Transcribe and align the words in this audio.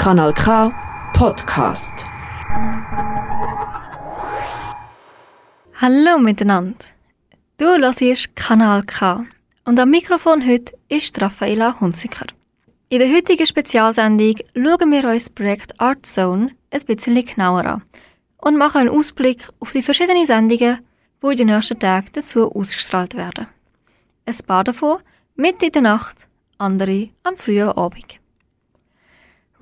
Kanal 0.00 0.32
K 0.32 0.72
Podcast. 1.12 2.06
Hallo 5.74 6.18
miteinander. 6.18 6.86
Du 7.58 7.66
hörst 7.66 8.34
Kanal 8.34 8.82
K 8.84 9.26
und 9.66 9.78
am 9.78 9.90
Mikrofon 9.90 10.46
heute 10.46 10.72
ist 10.88 11.20
Raffaela 11.20 11.78
Hunziker. 11.80 12.24
In 12.88 13.00
der 13.00 13.12
heutigen 13.12 13.46
Spezialsendung 13.46 14.36
schauen 14.54 14.90
wir 14.90 15.04
uns 15.04 15.24
das 15.24 15.30
Projekt 15.34 15.78
Art 15.78 16.06
Zone 16.06 16.48
ein 16.70 16.80
bisschen 16.86 17.22
genauer 17.22 17.66
an 17.66 17.82
und 18.38 18.56
machen 18.56 18.80
einen 18.80 18.88
Ausblick 18.88 19.46
auf 19.58 19.72
die 19.72 19.82
verschiedenen 19.82 20.24
Sendungen, 20.24 20.78
die 21.22 21.26
in 21.26 21.36
den 21.36 21.48
nächsten 21.48 21.78
Tagen 21.78 22.08
dazu 22.14 22.50
ausgestrahlt 22.50 23.16
werden. 23.16 23.48
Ein 24.24 24.38
paar 24.46 24.64
davon 24.64 25.00
mitten 25.36 25.66
in 25.66 25.72
der 25.72 25.82
Nacht, 25.82 26.26
andere 26.56 27.10
am 27.22 27.36
frühen 27.36 27.68
Abend. 27.68 28.19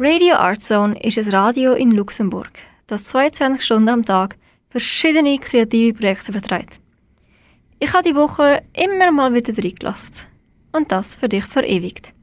Radio 0.01 0.37
Art 0.37 0.63
Zone 0.63 0.97
ist 1.03 1.19
ein 1.19 1.29
Radio 1.35 1.73
in 1.73 1.91
Luxemburg, 1.91 2.51
das 2.87 3.03
22 3.03 3.65
Stunden 3.65 3.89
am 3.89 4.05
Tag 4.05 4.37
verschiedene 4.71 5.37
kreative 5.39 5.93
Projekte 5.93 6.31
vertreibt. 6.31 6.79
Ich 7.81 7.93
habe 7.93 8.09
die 8.09 8.15
Woche 8.15 8.63
immer 8.75 9.11
mal 9.11 9.35
wieder 9.35 9.53
reingelassen 9.53 10.29
und 10.71 10.93
das 10.93 11.17
für 11.17 11.29
dich 11.29 11.45
verewigt. 11.47 12.15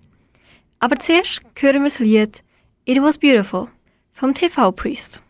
Aber 0.79 0.95
zuerst 0.95 1.41
hören 1.59 1.81
wir 1.81 1.89
das 1.89 1.99
Lied 1.99 2.43
It 2.85 3.01
Was 3.01 3.17
Beautiful 3.17 3.67
vom 4.13 4.33
TV 4.33 4.71
Priest. 4.71 5.21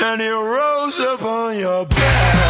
and 0.00 0.20
he 0.20 0.28
rose 0.28 0.98
up 1.00 1.22
on 1.22 1.58
your 1.58 1.84
bed. 1.86 2.47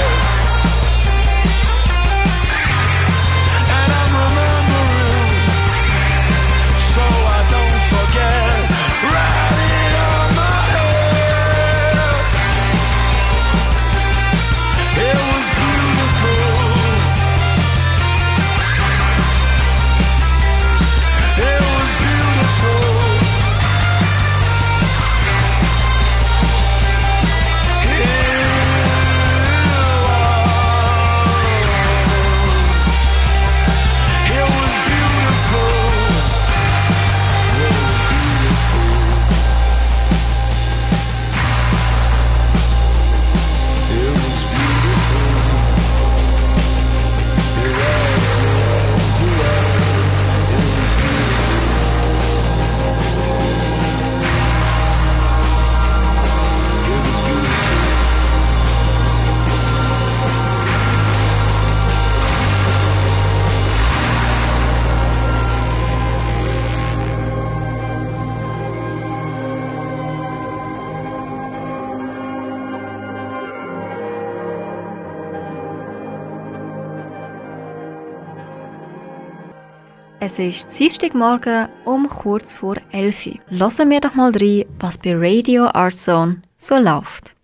Es 80.30 80.38
ist 80.38 80.78
Dienstagmorgen 80.78 81.70
um 81.86 82.06
kurz 82.06 82.52
vor 82.52 82.76
11 82.92 83.26
Uhr. 83.28 83.32
Lassen 83.48 83.88
wir 83.88 83.98
doch 83.98 84.14
mal 84.14 84.30
rein, 84.30 84.66
was 84.78 84.98
bei 84.98 85.14
Radio 85.16 85.68
Art 85.68 85.96
Zone 85.96 86.42
so 86.54 86.76
läuft. 86.76 87.34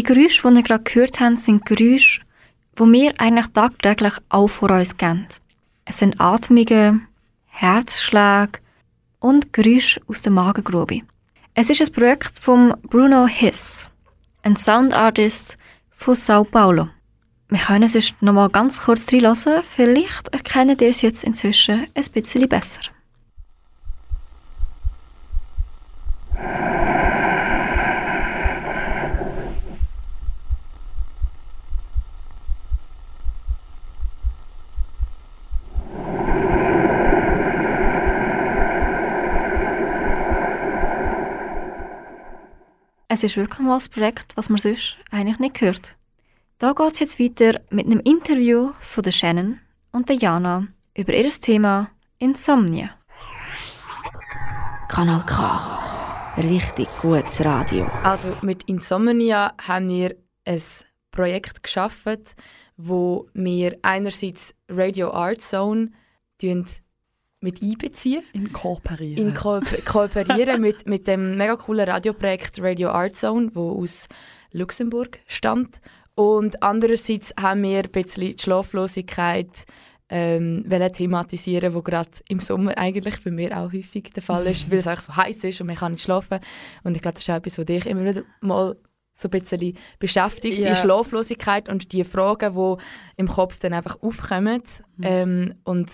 Die 0.00 0.14
Geräusche, 0.14 0.48
die 0.48 0.56
ihr 0.56 0.62
gerade 0.62 0.82
gehört 0.82 1.20
habt, 1.20 1.38
sind 1.38 1.66
Geräusche, 1.66 2.22
die 2.78 2.84
wir 2.84 3.12
eigentlich 3.18 3.48
tagtäglich 3.48 4.14
auch 4.30 4.48
vor 4.48 4.70
uns 4.70 4.96
kennen. 4.96 5.26
Es 5.84 5.98
sind 5.98 6.18
Atmungen, 6.18 7.06
Herzschläge 7.48 8.60
und 9.18 9.52
Geräusche 9.52 10.00
aus 10.06 10.22
der 10.22 10.32
Magengrube. 10.32 11.00
Es 11.52 11.68
ist 11.68 11.82
ein 11.82 11.92
Projekt 11.92 12.38
von 12.38 12.72
Bruno 12.84 13.26
Hiss, 13.26 13.90
ein 14.42 14.56
Soundartist 14.56 15.58
von 15.90 16.14
Sao 16.14 16.44
Paulo. 16.44 16.88
Wir 17.50 17.58
können 17.58 17.86
sonst 17.86 18.14
noch 18.22 18.32
mal 18.32 18.48
ganz 18.48 18.80
kurz 18.80 19.12
reinlassen. 19.12 19.62
Vielleicht 19.64 20.28
erkennt 20.28 20.80
ihr 20.80 20.88
es 20.88 21.02
jetzt 21.02 21.24
inzwischen 21.24 21.88
ein 21.94 22.04
bisschen 22.14 22.48
besser. 22.48 22.80
Es 43.12 43.24
ist 43.24 43.36
wirklich 43.36 43.58
mal 43.58 43.76
ein 43.76 43.90
Projekt, 43.90 44.36
was 44.36 44.48
man 44.50 44.58
sonst 44.58 44.96
eigentlich 45.10 45.40
nicht 45.40 45.60
hört. 45.60 45.96
Da 46.58 46.72
geht 46.74 46.92
es 46.92 47.00
jetzt 47.00 47.18
weiter 47.18 47.60
mit 47.70 47.86
einem 47.86 47.98
Interview 47.98 48.70
von 48.78 49.02
der 49.02 49.10
Shannon 49.10 49.58
und 49.90 50.08
der 50.08 50.14
Jana 50.14 50.68
über 50.96 51.12
ihr 51.12 51.28
Thema 51.32 51.90
Insomnia. 52.18 52.90
Kanal 54.88 55.24
K. 55.26 56.36
Richtig 56.36 56.86
gutes 57.02 57.44
Radio. 57.44 57.90
Also 58.04 58.36
mit 58.42 58.62
Insomnia 58.68 59.54
haben 59.60 59.88
wir 59.88 60.14
ein 60.44 60.62
Projekt 61.10 61.64
geschaffen, 61.64 62.22
wo 62.76 63.28
wir 63.34 63.76
einerseits 63.82 64.54
Radio 64.68 65.10
Art 65.10 65.42
Zone 65.42 65.90
mit 67.40 67.62
einbeziehen. 67.62 68.22
Inkorporieren. 68.32 69.28
In 69.28 69.34
Ko 69.34 69.60
kooperieren 69.84 70.60
mit, 70.60 70.86
mit 70.86 71.06
dem 71.06 71.36
mega 71.36 71.56
coolen 71.56 71.88
Radioprojekt 71.88 72.60
Radio 72.60 72.90
Art 72.90 73.16
Zone, 73.16 73.50
wo 73.54 73.82
aus 73.82 74.08
Luxemburg 74.52 75.20
stammt. 75.26 75.80
Und 76.14 76.62
andererseits 76.62 77.32
haben 77.40 77.62
wir 77.62 77.78
ein 77.78 77.90
bisschen 77.90 78.36
die 78.36 78.42
Schlaflosigkeit 78.42 79.64
ähm, 80.10 80.64
thematisieren, 80.92 81.72
wo 81.72 81.82
gerade 81.82 82.10
im 82.28 82.40
Sommer 82.40 82.76
eigentlich 82.76 83.22
bei 83.22 83.30
mir 83.30 83.56
auch 83.56 83.72
häufig 83.72 84.10
der 84.14 84.22
Fall 84.22 84.46
ist, 84.46 84.70
weil 84.70 84.78
es 84.78 84.86
einfach 84.86 85.04
so 85.04 85.16
heiß 85.16 85.44
ist 85.44 85.60
und 85.60 85.68
man 85.68 85.76
kann 85.76 85.92
nicht 85.92 86.04
schlafen. 86.04 86.40
Und 86.82 86.96
ich 86.96 87.00
glaube, 87.00 87.14
das 87.14 87.22
ist 87.22 87.30
auch 87.30 87.36
etwas, 87.36 87.58
was 87.58 87.66
dich 87.66 87.86
immer 87.86 88.04
wieder 88.04 88.22
mal 88.40 88.76
so 89.14 89.28
ein 89.28 89.30
bisschen 89.30 89.76
beschäftigt, 89.98 90.58
yeah. 90.58 90.70
die 90.70 90.76
Schlaflosigkeit 90.76 91.68
und 91.68 91.92
die 91.92 92.04
Fragen, 92.04 92.54
die 92.54 92.82
im 93.16 93.28
Kopf 93.28 93.60
dann 93.60 93.74
einfach 93.74 94.02
aufkommen. 94.02 94.62
Mhm. 94.96 95.04
Ähm, 95.04 95.54
und 95.64 95.90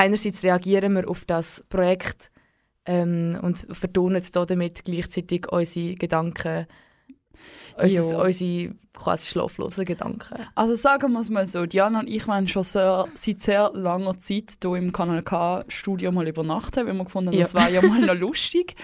einerseits 0.00 0.42
reagieren 0.42 0.94
wir 0.94 1.08
auf 1.08 1.26
das 1.26 1.64
Projekt 1.68 2.30
ähm, 2.86 3.38
und 3.42 3.66
vertonen 3.70 4.22
damit 4.32 4.84
gleichzeitig 4.84 5.52
unsere 5.52 5.94
Gedanken, 5.94 6.66
unsere, 7.76 8.22
unsere 8.22 8.74
quasi 8.92 9.26
schlaflosen 9.26 9.84
Gedanken. 9.84 10.46
Also 10.54 10.74
sagen 10.74 11.12
wir 11.12 11.20
es 11.20 11.30
mal 11.30 11.46
so, 11.46 11.64
Diana 11.66 12.00
und 12.00 12.08
ich 12.08 12.26
waren 12.28 12.48
schon 12.48 12.62
sehr, 12.62 13.06
seit 13.14 13.40
sehr 13.40 13.70
langer 13.72 14.18
Zeit 14.18 14.54
hier 14.62 14.74
im 14.74 14.92
Kanal 14.92 15.22
K-Studio 15.22 16.12
mal 16.12 16.28
übernachtet, 16.28 16.86
weil 16.86 16.94
wir 16.94 17.04
gefunden 17.04 17.28
haben, 17.28 17.36
ja. 17.36 17.44
das 17.44 17.54
wäre 17.54 17.72
ja 17.72 17.82
mal 17.82 18.00
noch 18.00 18.14
lustig. 18.18 18.74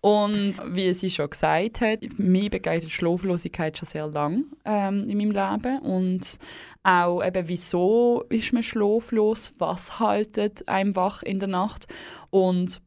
Und 0.00 0.54
wie 0.66 0.92
sie 0.94 1.10
schon 1.10 1.30
gesagt 1.30 1.80
hat, 1.80 2.00
mich 2.18 2.50
begleitet 2.50 2.90
Schlaflosigkeit 2.90 3.78
schon 3.78 3.88
sehr 3.88 4.06
lang 4.06 4.44
ähm, 4.64 5.08
in 5.08 5.16
meinem 5.16 5.30
Leben 5.30 5.78
und 5.80 6.38
auch 6.82 7.22
eben, 7.22 7.48
wieso 7.48 8.24
ist 8.28 8.52
man 8.52 8.62
schlaflos, 8.62 9.52
was 9.58 10.00
haltet 10.00 10.68
einem 10.68 10.96
wach 10.96 11.22
in 11.22 11.38
der 11.38 11.48
Nacht 11.48 11.86
und 12.30 12.82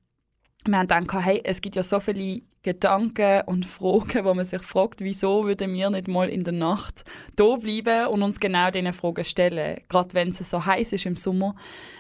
wir 0.67 0.79
haben 0.79 0.87
gedacht, 1.07 1.25
hey, 1.25 1.41
es 1.43 1.61
gibt 1.61 1.75
ja 1.75 1.83
so 1.83 1.99
viele 1.99 2.41
Gedanken 2.65 3.43
und 3.45 3.63
Fragen, 3.67 4.25
wo 4.25 4.33
man 4.33 4.43
sich 4.43 4.63
fragt, 4.63 5.01
wieso 5.01 5.45
würden 5.45 5.71
wir 5.71 5.91
nicht 5.91 6.07
mal 6.07 6.27
in 6.29 6.43
der 6.43 6.51
Nacht 6.51 7.03
da 7.35 7.57
bleiben 7.57 8.07
und 8.07 8.23
uns 8.23 8.39
genau 8.39 8.71
diese 8.71 8.91
Fragen 8.91 9.23
stellen, 9.23 9.81
gerade 9.87 10.15
wenn 10.15 10.29
es 10.29 10.49
so 10.49 10.65
heiß 10.65 10.91
ist 10.93 11.05
im 11.05 11.15
Sommer. 11.15 11.55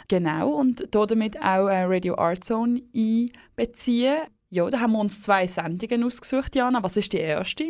Genau, 0.07 0.49
und 0.49 0.87
damit 0.91 1.37
auch 1.39 1.67
Radio 1.67 2.17
Art 2.17 2.43
Zone 2.43 2.81
einbeziehen. 2.95 4.23
Ja, 4.49 4.67
da 4.67 4.79
haben 4.79 4.93
wir 4.93 4.99
uns 5.01 5.21
zwei 5.21 5.45
Sendungen 5.45 6.03
ausgesucht, 6.03 6.55
Jana. 6.55 6.81
Was 6.81 6.97
ist 6.97 7.13
die 7.13 7.19
erste? 7.19 7.65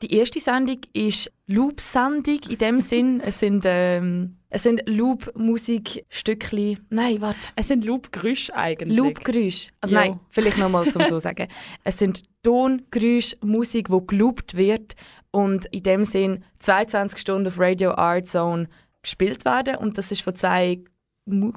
Die 0.00 0.14
erste 0.14 0.40
Sendung 0.40 0.78
ist 0.94 1.30
Loop-Sendung 1.46 2.40
in 2.48 2.58
dem 2.58 2.80
Sinn. 2.80 3.20
Es 3.20 3.40
sind, 3.40 3.64
ähm, 3.66 4.38
sind 4.62 4.82
Loop-Musikstückchen. 4.86 6.86
Nein, 6.90 7.20
warte. 7.20 7.38
Es 7.56 7.68
sind 7.68 7.84
Loop-Geräusche 7.84 8.54
eigentlich. 8.54 8.96
Loop-Geräusche. 8.96 9.70
Also 9.80 9.94
ja. 9.94 10.00
nein, 10.00 10.20
vielleicht 10.30 10.58
nochmal 10.58 10.88
zum 10.88 11.04
so 11.06 11.18
sagen. 11.18 11.48
Es 11.82 11.98
sind 11.98 12.22
Tongeräusche, 12.42 13.36
Musik, 13.42 13.88
die 13.88 14.06
geloopt 14.06 14.56
wird 14.56 14.94
und 15.30 15.66
in 15.66 15.82
dem 15.82 16.04
Sinn 16.04 16.44
22 16.60 17.18
Stunden 17.18 17.48
auf 17.48 17.58
Radio 17.58 17.92
Art 17.92 18.28
Zone 18.28 18.68
gespielt 19.02 19.44
werden. 19.44 19.76
Und 19.76 19.98
das 19.98 20.12
ist 20.12 20.22
von 20.22 20.34
zwei 20.34 20.82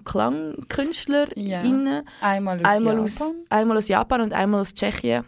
KlangkünstlerInnen. 0.06 1.88
Ja. 1.88 2.04
Einmal, 2.22 2.60
aus, 2.60 2.66
einmal 2.66 2.96
Japan. 2.96 3.06
Aus, 3.06 3.34
einmal 3.50 3.78
aus 3.78 3.88
Japan 3.88 4.22
und 4.22 4.34
einmal 4.34 4.62
aus 4.62 4.74
Tschechien. 4.74 5.26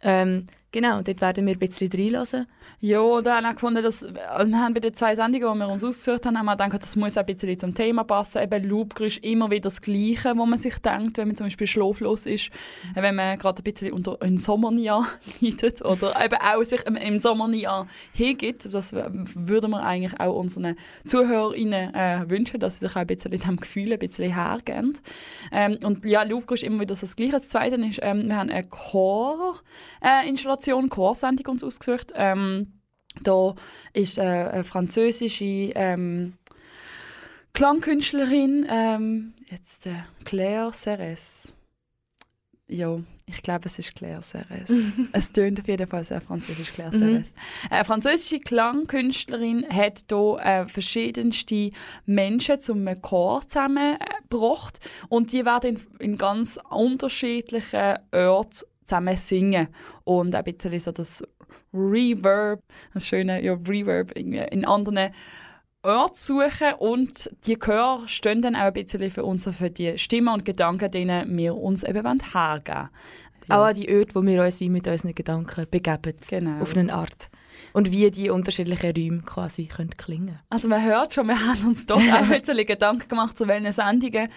Ähm, 0.00 0.46
Genau, 0.72 1.02
dort 1.02 1.20
werden 1.20 1.46
wir 1.46 1.52
ein 1.52 1.58
bisschen 1.58 1.92
reinlassen. 1.92 2.46
Ja, 2.80 3.20
da 3.20 3.36
haben 3.36 3.44
wir 3.44 3.54
gefunden, 3.54 3.82
dass 3.82 4.02
wir 4.02 4.58
haben 4.58 4.74
bei 4.74 4.80
den 4.80 4.94
zwei 4.94 5.14
Sendungen, 5.14 5.52
die 5.52 5.58
wir 5.58 5.68
uns 5.68 5.84
ausgesucht 5.84 6.26
haben, 6.26 6.36
haben 6.36 6.46
wir 6.46 6.56
gedacht, 6.56 6.82
das 6.82 6.96
muss 6.96 7.16
ein 7.16 7.26
bisschen 7.26 7.56
zum 7.58 7.74
Thema 7.74 8.04
passen. 8.04 8.42
Eben 8.42 8.68
Loopgeräusch 8.68 9.18
immer 9.18 9.50
wieder 9.50 9.62
das 9.62 9.80
Gleiche, 9.80 10.32
wo 10.36 10.44
man 10.46 10.58
sich 10.58 10.78
denkt, 10.78 11.18
wenn 11.18 11.28
man 11.28 11.36
zum 11.36 11.46
Beispiel 11.46 11.66
schlaflos 11.66 12.26
ist, 12.26 12.50
mhm. 12.94 13.02
wenn 13.02 13.14
man 13.14 13.38
gerade 13.38 13.62
ein 13.62 13.64
bisschen 13.64 13.92
unter 13.92 14.20
Insomnia 14.22 15.06
leidet 15.40 15.84
oder 15.84 16.14
eben 16.24 16.36
auch 16.36 16.62
sich 16.64 16.84
im 16.86 16.96
Insomnia 16.96 17.86
hingibt. 18.12 18.72
Das 18.72 18.92
würden 18.92 19.70
wir 19.70 19.82
eigentlich 19.82 20.18
auch 20.20 20.34
unseren 20.34 20.76
ZuhörerInnen 21.04 21.94
äh, 21.94 22.24
wünschen, 22.28 22.60
dass 22.60 22.80
sie 22.80 22.86
sich 22.86 22.96
auch 22.96 23.02
ein 23.02 23.06
bisschen 23.06 23.30
diesem 23.30 23.58
Gefühl 23.58 23.92
ein 23.92 23.98
bisschen 23.98 24.34
hergeben. 24.34 24.94
Ähm, 25.52 25.78
und 25.84 26.04
ja, 26.04 26.24
Loopgeräusch 26.24 26.64
immer 26.64 26.80
wieder 26.80 26.96
das 26.96 27.16
Gleiche. 27.16 27.32
Das 27.32 27.48
Zweite 27.48 27.76
ist, 27.76 28.00
ähm, 28.02 28.28
wir 28.28 28.36
haben 28.36 28.50
eine 28.50 28.64
Chor-Installation 28.64 30.86
äh, 30.86 30.88
Chorsendung 30.88 31.52
uns 31.52 31.64
ausgesucht. 31.64 32.12
Ähm, 32.14 32.51
da 33.20 33.54
ist 33.92 34.18
äh, 34.18 34.22
eine 34.22 34.64
französische 34.64 35.44
ähm, 35.44 36.34
Klangkünstlerin, 37.52 38.66
ähm, 38.70 39.34
jetzt 39.50 39.86
äh, 39.86 39.94
Claire 40.24 40.72
Serres. 40.72 41.54
Ja, 42.66 42.98
ich 43.26 43.42
glaube, 43.42 43.66
es 43.66 43.78
ist 43.78 43.94
Claire 43.94 44.22
Serres. 44.22 44.70
es 45.12 45.32
tönt 45.32 45.60
auf 45.60 45.68
jeden 45.68 45.86
Fall 45.86 46.02
sehr 46.04 46.22
französisch, 46.22 46.72
Claire 46.72 46.96
Serres. 46.96 47.34
Mhm. 47.34 47.68
Eine 47.70 47.84
französische 47.84 48.38
Klangkünstlerin 48.38 49.66
hat 49.68 50.04
hier 50.08 50.38
äh, 50.40 50.66
verschiedenste 50.68 51.70
Menschen 52.06 52.60
zum 52.60 52.86
Chor 53.02 53.42
zusammengebracht 53.46 54.80
und 55.10 55.32
die 55.32 55.44
werden 55.44 55.76
in, 55.98 56.12
in 56.12 56.18
ganz 56.18 56.58
unterschiedlichen 56.70 57.98
Orten 58.12 58.60
zusammen 58.84 59.16
singen 59.16 59.68
und 60.04 60.34
ein 60.34 60.44
bisschen 60.44 60.80
so 60.80 60.92
das 60.92 61.22
Reverb, 61.72 62.62
das 62.94 63.06
schöne 63.06 63.42
ja, 63.42 63.54
Reverb 63.54 64.16
irgendwie 64.16 64.44
in 64.50 64.64
anderen 64.64 65.12
Orten 65.82 66.14
suchen 66.14 66.74
und 66.78 67.30
die 67.46 67.58
Chöre 67.58 68.06
stehen 68.06 68.40
dann 68.40 68.54
auch 68.54 68.60
ein 68.60 68.72
bisschen 68.72 69.10
für 69.10 69.24
uns, 69.24 69.48
für 69.48 69.70
die 69.70 69.98
Stimmen 69.98 70.32
und 70.32 70.44
Gedanken, 70.44 70.90
denen 70.90 71.36
wir 71.36 71.56
uns 71.56 71.82
eben 71.82 72.06
hergeben 72.32 72.90
ja. 73.48 73.60
Auch 73.60 73.66
an 73.66 73.74
die 73.74 73.92
Orte, 73.92 74.14
wo 74.14 74.22
wir 74.22 74.42
uns 74.42 74.60
wie 74.60 74.68
mit 74.68 74.86
unseren 74.86 75.14
Gedanken 75.14 75.66
begeben, 75.70 76.14
genau. 76.28 76.60
auf 76.60 76.76
eine 76.76 76.92
Art 76.92 77.30
und 77.72 77.90
wie 77.90 78.10
die 78.10 78.30
unterschiedlichen 78.30 78.92
Räume 78.96 79.22
quasi 79.22 79.66
können 79.66 79.96
klingen 79.96 80.38
Also 80.50 80.68
man 80.68 80.82
hört 80.82 81.14
schon, 81.14 81.28
wir 81.28 81.38
haben 81.38 81.66
uns 81.66 81.86
doch 81.86 81.96
auch 81.96 82.22
ein 82.22 82.28
bisschen 82.28 82.64
Gedanken 82.66 83.08
gemacht, 83.08 83.38
zu 83.38 83.48
welchen 83.48 83.72
Sendungen 83.72 84.28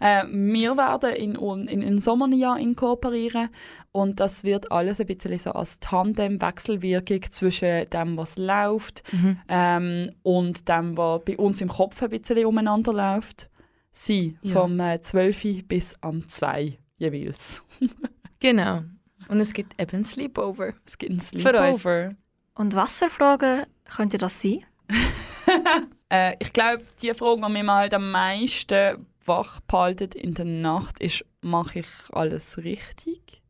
äh, 0.00 0.24
wir 0.26 0.76
werden 0.76 1.14
in, 1.14 1.34
in, 1.68 1.82
in 1.82 1.98
Sommerjahr 2.00 2.58
inkorporieren 2.58 3.48
und 3.92 4.18
das 4.20 4.44
wird 4.44 4.72
alles 4.72 5.00
ein 5.00 5.06
bisschen 5.06 5.38
so 5.38 5.52
als 5.52 5.78
Tandem-Wechselwirkung 5.80 7.22
zwischen 7.30 7.88
dem, 7.90 8.16
was 8.16 8.36
läuft 8.36 9.04
mhm. 9.12 9.38
ähm, 9.48 10.10
und 10.22 10.68
dem, 10.68 10.96
was 10.96 11.22
bei 11.24 11.36
uns 11.36 11.60
im 11.60 11.68
Kopf 11.68 12.02
ein 12.02 12.10
bisschen 12.10 12.44
umeinander 12.44 12.92
läuft, 12.92 13.50
sein, 13.92 14.38
ja. 14.42 14.52
vom 14.52 14.80
äh, 14.80 15.00
12 15.00 15.68
bis 15.68 15.94
am 16.00 16.28
2 16.28 16.76
jeweils. 16.96 17.62
genau. 18.40 18.82
Und 19.28 19.40
es 19.40 19.52
gibt 19.52 19.80
eben 19.80 19.98
ein 19.98 20.04
Sleepover. 20.04 20.74
Es 20.84 20.98
gibt 20.98 21.12
ein 21.12 21.20
Sleepover. 21.20 22.16
Und 22.54 22.74
was 22.74 22.98
für 22.98 23.10
Fragen 23.10 23.66
könnte 23.84 24.18
das 24.18 24.40
sein? 24.40 24.64
äh, 26.08 26.36
ich 26.38 26.52
glaube, 26.52 26.84
die 27.02 27.12
Frage, 27.14 27.40
die 27.40 27.48
mich 27.48 27.66
halt 27.66 27.94
am 27.94 28.10
meisten 28.10 29.06
wach 29.24 29.60
behalten 29.60 30.12
in 30.12 30.34
der 30.34 30.44
Nacht, 30.44 31.00
ist, 31.00 31.24
mache 31.40 31.80
ich 31.80 31.86
alles 32.12 32.58
richtig? 32.58 33.42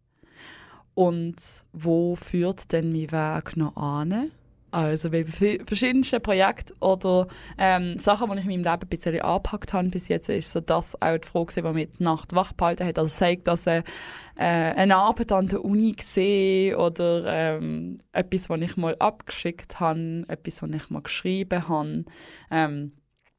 Und 0.95 1.37
wo 1.73 2.17
führt 2.17 2.73
denn 2.73 2.93
mein 2.93 3.11
Weg 3.11 3.57
noch 3.57 3.77
an? 3.77 4.31
Also 4.75 5.09
bei 5.09 5.25
verschiedensten 5.25 6.21
Projekten 6.21 6.75
oder 6.81 7.29
ähm, 7.59 7.97
Sachen, 8.01 8.29
die 8.33 8.39
ich 8.39 8.45
in 8.45 8.51
meinem 8.51 8.65
Leben 8.65 8.83
ein 8.83 8.89
bisschen 8.89 9.21
angepackt 9.21 9.73
habe 9.73 9.89
bis 9.89 10.09
jetzt, 10.09 10.29
ist 10.29 10.51
so 10.51 10.59
das 10.59 11.01
auch 11.01 11.17
die 11.17 11.29
Frage, 11.29 11.55
die 11.55 11.63
mich 11.63 11.89
die 11.97 12.03
Nacht 12.03 12.35
wach 12.35 12.53
behalten 12.55 12.85
hat. 12.85 12.99
Also 12.99 13.09
sagt, 13.09 13.47
dass 13.47 13.69
äh, 13.69 13.85
eine 14.35 14.97
Arbeit 14.97 15.31
an 15.31 15.47
der 15.47 15.65
Uni 15.65 15.93
gesehen 15.93 16.75
oder 16.75 17.25
ähm, 17.27 18.01
etwas, 18.11 18.51
was 18.51 18.61
ich 18.63 18.77
mal 18.77 18.97
abgeschickt 18.99 19.79
habe, 19.79 20.25
etwas, 20.27 20.61
was 20.61 20.71
ich 20.71 20.91
mal 20.91 21.03
geschrieben 21.03 21.69
habe. 21.69 22.05
Ähm, 22.51 22.95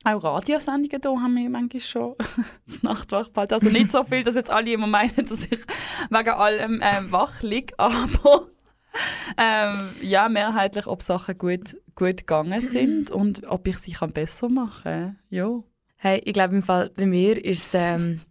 auch 0.06 0.24
Radiosendungen 0.24 1.02
hier 1.04 1.22
haben 1.22 1.36
wir 1.36 1.50
manchmal 1.50 1.82
schon 1.82 2.16
das 2.66 2.82
Nachtwach 2.82 3.28
behalten. 3.28 3.56
Also 3.56 3.70
nicht 3.70 3.92
so 3.92 4.06
viel, 4.06 4.24
dass 4.24 4.36
jetzt 4.36 4.52
alle 4.52 4.72
immer 4.72 4.88
meinen, 4.88 5.26
dass 5.28 5.48
ich 5.48 5.60
wegen 6.10 6.30
allem 6.30 6.80
ähm, 6.82 7.12
wach 7.12 7.42
liege, 7.42 7.74
aber 7.78 8.48
ähm, 9.38 9.90
ja, 10.02 10.30
mehrheitlich, 10.30 10.88
ob 10.88 11.02
Sachen 11.02 11.38
gut, 11.38 11.78
gut 11.96 12.18
gegangen 12.18 12.62
sind 12.62 13.12
und 13.12 13.48
ob 13.48 13.68
ich 13.68 13.78
sie 13.78 13.94
kann 13.94 14.12
besser 14.12 14.50
machen 14.50 14.84
kann. 14.84 15.20
Ja. 15.30 15.64
Hey, 15.98 16.22
ich 16.26 16.34
glaube, 16.34 16.56
im 16.56 16.64
Fall 16.64 16.92
bei 16.96 17.06
mir 17.06 17.44
ist 17.44 17.74
es. 17.74 17.74
Ähm, 17.74 18.22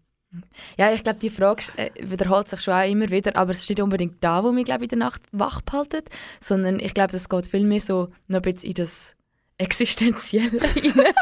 ja, 0.76 0.92
ich 0.92 1.04
glaube, 1.04 1.20
die 1.20 1.30
Frage 1.30 1.62
äh, 1.76 1.90
wiederholt 2.00 2.48
sich 2.48 2.60
schon 2.60 2.74
auch 2.74 2.88
immer 2.88 3.08
wieder, 3.08 3.36
aber 3.36 3.52
es 3.52 3.62
ist 3.62 3.68
nicht 3.68 3.80
unbedingt 3.80 4.22
da, 4.22 4.42
wo 4.42 4.50
mich, 4.50 4.64
glaube 4.64 4.84
in 4.84 4.88
der 4.88 4.98
Nacht 4.98 5.22
wach 5.30 5.60
behalten, 5.60 6.02
sondern 6.40 6.80
ich 6.80 6.92
glaube, 6.92 7.16
es 7.16 7.28
geht 7.28 7.46
viel 7.46 7.64
mehr 7.64 7.80
so 7.80 8.08
noch 8.26 8.40
ein 8.40 8.42
bisschen 8.42 8.70
in 8.70 8.74
das 8.74 9.14
Existenzielle 9.58 10.60
rein. 10.60 11.14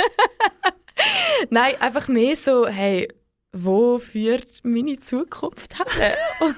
Nein, 1.51 1.75
einfach 1.81 2.09
mehr 2.09 2.37
so, 2.37 2.67
hey, 2.67 3.09
wo 3.53 3.99
führt 3.99 4.49
meine 4.63 4.99
Zukunft 4.99 5.77
hin? 5.77 6.13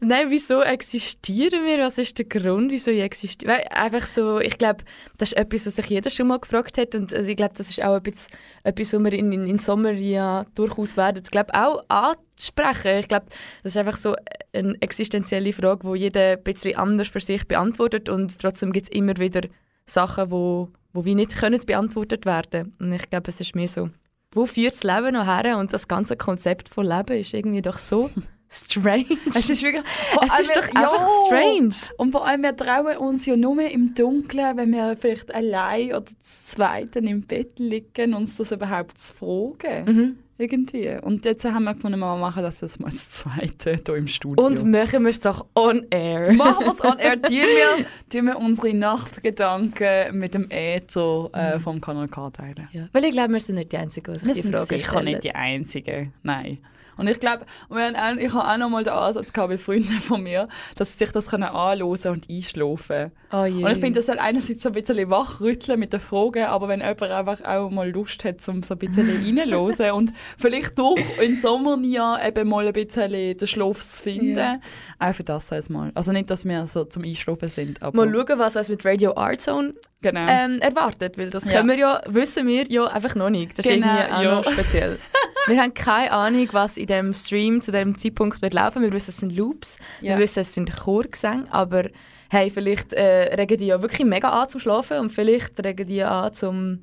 Nein, 0.00 0.26
wieso 0.30 0.62
existieren 0.62 1.64
wir? 1.64 1.78
Was 1.80 1.98
ist 1.98 2.18
der 2.18 2.26
Grund, 2.26 2.70
wieso 2.70 2.90
ich 2.90 3.00
existiere? 3.00 3.70
Einfach 3.72 4.06
so, 4.06 4.38
ich 4.38 4.56
glaube, 4.56 4.84
das 5.18 5.32
ist 5.32 5.38
etwas, 5.38 5.66
was 5.66 5.76
sich 5.76 5.86
jeder 5.86 6.08
schon 6.10 6.28
mal 6.28 6.38
gefragt 6.38 6.78
hat 6.78 6.94
und 6.94 7.12
also 7.12 7.28
ich 7.28 7.36
glaube, 7.36 7.54
das 7.56 7.70
ist 7.70 7.82
auch 7.82 8.00
bisschen, 8.00 8.32
etwas, 8.62 8.92
was 8.92 9.04
wir 9.04 9.12
in, 9.12 9.32
in, 9.32 9.46
in 9.46 9.58
Sommer 9.58 9.90
ja 9.90 10.46
durchaus 10.54 10.96
werden, 10.96 11.22
ich 11.24 11.30
glaube, 11.30 11.52
auch 11.54 11.82
ansprechen. 11.88 12.98
Ich 13.00 13.08
glaube, 13.08 13.26
das 13.62 13.72
ist 13.72 13.76
einfach 13.76 13.96
so 13.96 14.14
eine 14.52 14.76
existenzielle 14.80 15.52
Frage, 15.52 15.92
die 15.92 15.98
jeder 15.98 16.32
ein 16.32 16.42
bisschen 16.42 16.76
anders 16.76 17.08
für 17.08 17.20
sich 17.20 17.46
beantwortet 17.46 18.08
und 18.08 18.38
trotzdem 18.38 18.72
gibt 18.72 18.86
es 18.86 18.96
immer 18.96 19.16
wieder 19.18 19.42
Sachen, 19.86 20.30
wo, 20.30 20.68
wo 20.92 21.04
wir 21.04 21.14
nicht 21.16 21.36
können 21.36 21.60
beantwortet 21.66 22.26
werden. 22.26 22.72
Und 22.78 22.92
ich 22.92 23.10
glaube, 23.10 23.28
es 23.28 23.40
ist 23.40 23.56
mehr 23.56 23.68
so, 23.68 23.90
wo 24.32 24.46
führt 24.46 24.74
das 24.74 24.82
Leben 24.82 25.14
noch 25.14 25.26
her? 25.26 25.58
Und 25.58 25.72
das 25.72 25.88
ganze 25.88 26.16
Konzept 26.16 26.68
von 26.68 26.86
Leben 26.86 27.18
ist 27.18 27.34
irgendwie 27.34 27.62
doch 27.62 27.78
so 27.78 28.10
strange. 28.50 29.06
Es 29.28 29.48
ist 29.48 29.62
wirklich, 29.62 29.84
es 30.22 30.40
ist 30.40 30.56
doch 30.56 30.68
einfach 30.74 31.08
strange. 31.26 31.74
Und 31.96 32.12
vor 32.12 32.26
allem, 32.26 32.42
wir 32.42 32.54
trauen 32.56 32.96
uns 32.96 33.26
ja 33.26 33.36
nur 33.36 33.60
im 33.62 33.94
Dunkeln, 33.94 34.56
wenn 34.56 34.70
wir 34.72 34.96
vielleicht 34.96 35.34
allein 35.34 35.90
oder 35.90 36.06
das 36.20 36.46
Zweite 36.48 36.98
im 36.98 37.22
Bett 37.22 37.58
liegen, 37.58 38.14
uns 38.14 38.36
das 38.36 38.52
überhaupt 38.52 38.98
zu 38.98 39.14
fragen. 39.14 39.84
Mhm. 39.86 40.18
Irgendwie. 40.40 40.96
Und 41.02 41.26
jetzt 41.26 41.44
haben 41.44 41.64
wir 41.64 41.74
gefunden, 41.74 41.98
wir 41.98 42.16
machen 42.16 42.42
das 42.42 42.62
jetzt 42.62 42.80
mal 42.80 42.88
das 42.88 43.10
Zweite 43.10 43.78
hier 43.86 43.96
im 43.96 44.06
Studio. 44.06 44.42
Und 44.42 44.64
machen 44.64 45.02
wir 45.02 45.10
es 45.10 45.20
doch 45.20 45.44
on 45.54 45.84
air. 45.90 46.32
machen 46.32 46.64
wir 46.64 46.72
es 46.72 46.82
on 46.82 46.98
air. 46.98 47.20
Tun 47.20 47.30
wir, 47.30 47.86
tun 48.10 48.26
wir 48.26 48.38
unsere 48.38 48.72
Nachtgedanken 48.72 50.18
mit 50.18 50.32
dem 50.32 50.50
Äther 50.50 51.28
äh, 51.34 51.56
mhm. 51.56 51.60
vom 51.60 51.80
Kanal 51.82 52.08
K 52.08 52.30
teilen. 52.30 52.68
Ja. 52.72 52.88
Weil 52.92 53.04
ich 53.04 53.10
glaube, 53.10 53.34
wir 53.34 53.40
sind 53.40 53.56
nicht 53.56 53.70
die 53.70 53.76
Einzigen, 53.76 54.14
die 54.14 54.18
sich 54.20 54.42
die 54.42 54.50
Frage 54.50 54.64
stellen. 54.64 54.80
sicher 54.80 55.02
nicht 55.02 55.24
die 55.24 55.34
Einzigen, 55.34 56.14
nein. 56.22 56.58
Und 57.00 57.08
ich 57.08 57.18
glaube, 57.18 57.46
ich 57.70 58.32
habe 58.34 58.46
auch 58.46 58.56
noch 58.58 58.68
mal 58.68 58.84
den 58.84 58.92
Ansatz 58.92 59.32
gehabt 59.32 59.50
bei 59.50 59.56
Freunden 59.56 60.00
von 60.00 60.22
mir, 60.22 60.48
dass 60.76 60.92
sie 60.92 60.98
sich 60.98 61.12
das 61.12 61.32
anschauen 61.32 62.12
und 62.12 62.28
einschlafen 62.28 63.10
oh 63.32 63.36
Und 63.38 63.70
ich 63.70 63.78
finde, 63.78 63.92
das 63.92 64.06
soll 64.06 64.18
einerseits 64.18 64.62
so 64.62 64.68
ein 64.68 64.74
bisschen 64.74 65.08
wachrütteln 65.08 65.80
mit 65.80 65.94
den 65.94 66.00
Fragen, 66.00 66.44
aber 66.44 66.68
wenn 66.68 66.80
jemand 66.80 67.02
einfach 67.02 67.42
auch 67.42 67.70
mal 67.70 67.90
Lust 67.90 68.22
hat, 68.24 68.46
um 68.48 68.62
so 68.62 68.74
ein 68.74 68.78
bisschen 68.78 69.08
reinzuhören 69.08 69.92
und 69.92 70.12
vielleicht 70.36 70.78
durch 70.78 71.00
im 71.22 71.36
Sommerjahr 71.36 72.22
eben 72.22 72.46
mal 72.46 72.66
ein 72.66 72.72
bisschen 72.74 73.10
den 73.10 73.46
Schlaf 73.46 73.80
zu 73.80 74.02
finden, 74.02 74.36
yeah. 74.36 74.60
auch 74.98 75.14
für 75.14 75.24
das 75.24 75.48
sei 75.48 75.60
mal. 75.70 75.92
Also 75.94 76.12
nicht, 76.12 76.28
dass 76.28 76.44
wir 76.44 76.66
so 76.66 76.84
zum 76.84 77.04
Einschlafen 77.04 77.48
sind. 77.48 77.82
Aber 77.82 77.96
mal 77.96 78.12
schauen, 78.12 78.38
was 78.38 78.56
uns 78.56 78.68
mit 78.68 78.84
Radio 78.84 79.16
Art 79.16 79.40
Zone 79.40 79.72
genau. 80.02 80.26
ähm, 80.28 80.60
erwartet, 80.60 81.16
weil 81.16 81.30
das 81.30 81.46
ja. 81.46 81.64
wir 81.64 81.78
ja, 81.78 82.02
wissen 82.08 82.46
wir 82.46 82.70
ja 82.70 82.84
einfach 82.88 83.14
noch 83.14 83.30
nicht. 83.30 83.58
Das 83.58 83.64
genau, 83.64 83.86
ist 83.86 84.00
irgendwie 84.00 84.12
auch 84.12 84.22
ja. 84.22 84.34
noch 84.34 84.52
speziell. 84.52 84.98
wir 85.50 85.60
haben 85.60 85.74
keine 85.74 86.12
Ahnung, 86.12 86.48
was 86.52 86.76
in 86.76 86.86
dem 86.86 87.12
Stream 87.14 87.60
zu 87.60 87.72
dem 87.72 87.98
Zeitpunkt 87.98 88.42
wird 88.42 88.54
laufen. 88.54 88.82
Wir 88.82 88.92
wissen, 88.92 89.10
es 89.10 89.18
sind 89.18 89.36
Loops, 89.36 89.76
ja. 90.00 90.12
wir 90.12 90.18
wissen, 90.18 90.40
es 90.40 90.54
sind 90.54 90.74
Chorgesänge, 90.74 91.44
aber 91.50 91.88
hey, 92.30 92.50
vielleicht 92.50 92.92
äh, 92.92 93.34
regen 93.34 93.58
die 93.58 93.66
ja 93.66 93.82
wirklich 93.82 94.06
mega 94.06 94.30
an 94.30 94.48
zum 94.48 94.60
Schlafen 94.60 94.98
und 94.98 95.12
vielleicht 95.12 95.62
regen 95.64 95.86
die 95.86 96.02
an 96.02 96.32
zum 96.32 96.80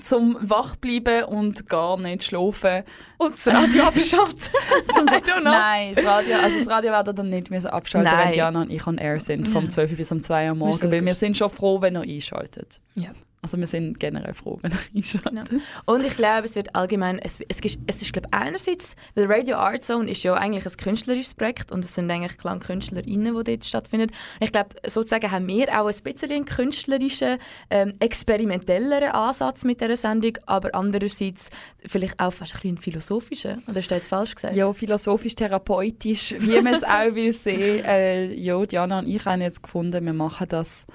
zum 0.00 0.36
wachbleiben 0.40 1.24
und 1.24 1.68
gar 1.68 1.98
nicht 1.98 2.24
schlafen. 2.24 2.82
Und 3.18 3.34
das 3.34 3.46
Radio 3.46 3.84
abschalten. 3.84 4.50
zum 4.94 5.06
Nein, 5.44 5.94
das 5.94 6.04
Radio, 6.04 6.36
also 6.36 6.58
das 6.58 6.68
Radio 6.68 6.90
werden 6.90 7.14
dann 7.14 7.30
nicht 7.30 7.50
mehr 7.50 7.60
so 7.60 7.68
abschalten, 7.68 8.12
Nein. 8.12 8.28
wenn 8.28 8.34
Jana 8.34 8.62
und 8.62 8.70
ich 8.70 8.86
on 8.86 8.98
air 8.98 9.20
sind, 9.20 9.48
vom 9.48 9.68
12 9.68 9.96
bis 9.96 10.12
um 10.12 10.22
2 10.22 10.50
Uhr 10.50 10.54
morgens. 10.54 10.82
Weil 10.82 11.04
wir 11.04 11.14
sind 11.14 11.36
schon 11.36 11.50
froh, 11.50 11.80
wenn 11.80 11.96
ihr 11.96 12.02
einschaltet. 12.02 12.80
Ja. 12.94 13.10
Also 13.42 13.56
wir 13.56 13.66
sind 13.66 13.98
generell 13.98 14.34
froh, 14.34 14.58
wenn 14.60 14.72
er 14.72 14.78
einschaltet. 14.94 15.50
Ja. 15.50 15.58
Und 15.86 16.04
ich 16.04 16.14
glaube, 16.16 16.44
es 16.44 16.56
wird 16.56 16.74
allgemein, 16.74 17.18
es, 17.18 17.38
es, 17.48 17.60
ist, 17.60 17.78
es 17.86 18.02
ist 18.02 18.12
glaube 18.12 18.28
einerseits, 18.32 18.96
weil 19.14 19.26
Radio 19.32 19.56
Art 19.56 19.82
Zone 19.82 20.10
ist 20.10 20.22
ja 20.22 20.34
eigentlich 20.34 20.66
ein 20.66 20.76
künstlerisches 20.76 21.34
Projekt 21.34 21.72
und 21.72 21.82
es 21.84 21.94
sind 21.94 22.10
eigentlich 22.10 22.36
KlangkünstlerInnen, 22.36 23.34
die 23.36 23.44
dort 23.44 23.64
stattfinden. 23.64 24.10
Und 24.10 24.44
ich 24.44 24.52
glaube, 24.52 24.76
sozusagen 24.86 25.30
haben 25.30 25.46
wir 25.46 25.68
auch 25.68 25.86
ein 25.86 26.02
bisschen 26.02 26.30
einen 26.30 26.44
künstlerischen, 26.44 27.38
ähm, 27.70 27.94
experimentelleren 27.98 29.12
Ansatz 29.12 29.64
mit 29.64 29.80
dieser 29.80 29.96
Sendung, 29.96 30.36
aber 30.44 30.74
andererseits 30.74 31.48
vielleicht 31.86 32.20
auch 32.20 32.32
fast 32.32 32.54
ein 32.54 32.60
bisschen 32.60 32.78
philosophischen. 32.78 33.62
Oder 33.68 33.78
ist 33.78 33.90
das 33.90 33.98
jetzt 33.98 34.08
falsch 34.08 34.34
gesagt? 34.34 34.54
Ja, 34.54 34.70
philosophisch-therapeutisch, 34.70 36.34
wie 36.38 36.60
man 36.60 36.74
es 36.74 36.84
auch 36.84 37.14
will 37.14 37.32
sehen. 37.32 37.84
Äh, 37.86 38.34
ja, 38.34 38.62
Diana 38.66 38.98
und 38.98 39.08
ich 39.08 39.24
haben 39.24 39.40
jetzt 39.40 39.62
gefunden, 39.62 40.04
wir 40.04 40.12
machen 40.12 40.46
das 40.48 40.86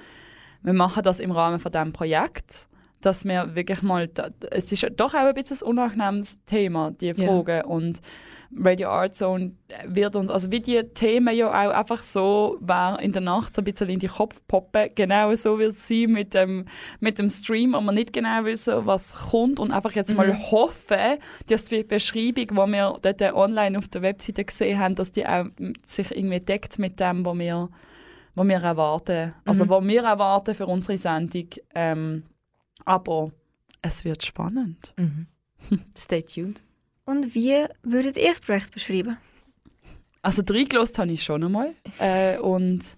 wir 0.66 0.72
machen 0.72 1.04
das 1.04 1.20
im 1.20 1.30
Rahmen 1.30 1.60
von 1.60 1.70
diesem 1.70 1.92
Projekt, 1.92 2.66
dass 3.00 3.24
wir 3.24 3.54
wirklich 3.54 3.82
mal, 3.82 4.10
es 4.50 4.72
ist 4.72 4.84
doch 4.96 5.14
auch 5.14 5.18
ein 5.18 5.34
bisschen 5.34 5.58
ein 5.58 5.62
unangenehmes 5.62 6.38
Thema, 6.44 6.90
die 6.90 7.14
Frage 7.14 7.52
yeah. 7.52 7.66
und 7.66 8.02
Radio 8.58 8.88
Art 8.88 9.14
Zone 9.14 9.52
wird 9.86 10.16
uns, 10.16 10.28
also 10.28 10.50
wie 10.50 10.58
die 10.58 10.82
Themen 10.82 11.36
ja 11.36 11.48
auch 11.50 11.72
einfach 11.72 12.02
so 12.02 12.58
in 13.00 13.12
der 13.12 13.22
Nacht 13.22 13.54
so 13.54 13.60
ein 13.60 13.64
bisschen 13.64 13.90
in 13.90 14.00
die 14.00 14.08
Kopf 14.08 14.42
poppen, 14.48 14.90
genau 14.96 15.32
so 15.34 15.56
wird 15.60 15.74
es 15.74 15.86
sein 15.86 16.10
mit 16.10 16.34
dem, 16.34 16.64
mit 16.98 17.20
dem 17.20 17.30
Stream, 17.30 17.72
wo 17.72 17.80
wir 17.80 17.92
nicht 17.92 18.12
genau 18.12 18.44
wissen, 18.44 18.86
was 18.86 19.30
kommt 19.30 19.60
und 19.60 19.70
einfach 19.70 19.92
jetzt 19.92 20.14
mal 20.16 20.32
mhm. 20.32 20.50
hoffen, 20.50 21.18
dass 21.46 21.66
die 21.66 21.84
Beschreibung, 21.84 22.48
die 22.48 22.72
wir 22.72 22.96
dort 23.02 23.22
online 23.34 23.78
auf 23.78 23.86
der 23.86 24.02
Webseite 24.02 24.44
gesehen 24.44 24.80
haben, 24.80 24.96
dass 24.96 25.12
die 25.12 25.26
auch 25.26 25.46
sich 25.84 26.10
irgendwie 26.10 26.40
deckt 26.40 26.80
mit 26.80 26.98
dem, 26.98 27.24
was 27.24 27.38
wir 27.38 27.68
was 28.36 28.46
wir 28.46 28.62
erwarten. 28.62 29.34
Also 29.44 29.64
mhm. 29.64 29.70
was 29.70 29.84
wir 29.84 30.04
erwarten 30.04 30.54
für 30.54 30.66
unsere 30.66 30.98
Sendung. 30.98 31.48
Ähm, 31.74 32.22
aber 32.84 33.32
es 33.82 34.04
wird 34.04 34.24
spannend. 34.24 34.94
Mhm. 34.96 35.26
Stay 35.98 36.22
tuned. 36.22 36.62
Und 37.04 37.34
wie 37.34 37.64
würdet 37.82 38.16
ihr 38.16 38.28
das 38.28 38.40
Projekt 38.40 38.72
beschreiben? 38.72 39.16
Also 40.22 40.42
reingelost 40.48 40.98
habe 40.98 41.12
ich 41.12 41.22
schon 41.22 41.44
einmal. 41.44 41.72
Äh, 41.98 42.38
und 42.38 42.94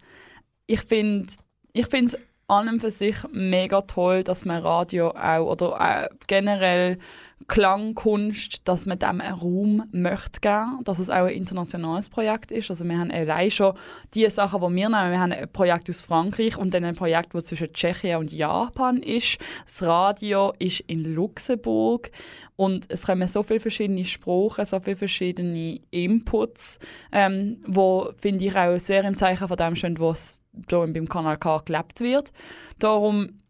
ich 0.67 0.81
finde 0.83 1.29
ich 1.73 1.93
es 1.93 2.19
an 2.49 2.69
und 2.69 2.81
für 2.81 2.91
sich 2.91 3.17
mega 3.31 3.83
toll, 3.83 4.25
dass 4.25 4.45
man 4.45 4.63
Radio 4.63 5.11
auch 5.11 5.53
oder 5.53 5.79
äh, 5.79 6.09
generell 6.27 6.99
Klangkunst, 7.47 8.69
dass 8.69 8.85
man 8.85 8.99
dem 8.99 9.21
einen 9.21 9.35
Raum 9.35 9.85
möchte 9.93 10.41
geben, 10.41 10.81
dass 10.85 10.99
es 10.99 11.09
auch 11.09 11.27
ein 11.27 11.35
internationales 11.35 12.09
Projekt 12.09 12.51
ist. 12.51 12.69
Also 12.69 12.85
wir 12.85 12.99
haben 12.99 13.11
allein 13.11 13.51
schon 13.51 13.75
die 14.15 14.29
Sachen, 14.29 14.61
die 14.61 14.77
wir 14.77 14.89
nehmen. 14.89 15.11
Wir 15.13 15.21
haben 15.21 15.33
ein 15.33 15.51
Projekt 15.51 15.89
aus 15.89 16.03
Frankreich 16.03 16.59
und 16.59 16.75
dann 16.75 16.85
ein 16.85 16.95
Projekt, 16.97 17.35
das 17.35 17.45
zwischen 17.45 17.73
Tschechien 17.73 18.19
und 18.19 18.33
Japan 18.33 18.99
ist. 18.99 19.39
Das 19.65 19.83
Radio 19.83 20.53
ist 20.59 20.81
in 20.81 21.15
Luxemburg 21.15 22.11
und 22.57 22.87
es 22.91 23.07
kommen 23.07 23.29
so 23.29 23.43
viele 23.43 23.61
verschiedene 23.61 24.05
Sprachen, 24.05 24.65
so 24.65 24.81
viele 24.81 24.97
verschiedene 24.97 25.81
Inputs, 25.91 26.81
ähm, 27.13 27.63
wo 27.67 28.11
finde 28.19 28.47
ich 28.47 28.57
auch 28.57 28.79
sehr 28.79 29.05
im 29.05 29.17
Zeichen 29.17 29.47
von 29.47 29.57
dem 29.57 29.77
stehen, 29.77 29.99
was 30.01 30.43
beim 30.69 31.09
Kanal 31.09 31.39
K 31.39 31.63
gelebt 31.65 32.01
wird. 32.01 32.33
Darum 32.79 33.41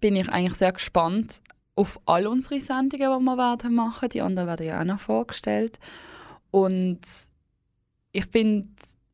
bin 0.00 0.14
ich 0.14 0.28
eigentlich 0.28 0.58
sehr 0.58 0.72
gespannt 0.72 1.40
auf 1.78 2.00
all 2.06 2.26
unsere 2.26 2.60
Sendungen, 2.60 3.18
die 3.18 3.24
wir 3.24 3.36
werden 3.36 3.74
machen. 3.74 4.08
Die 4.08 4.20
anderen 4.20 4.48
werden 4.48 4.66
ja 4.66 4.80
auch 4.80 4.84
noch 4.84 5.00
vorgestellt. 5.00 5.78
Und 6.50 7.00
ich 8.12 8.26
finde 8.26 8.68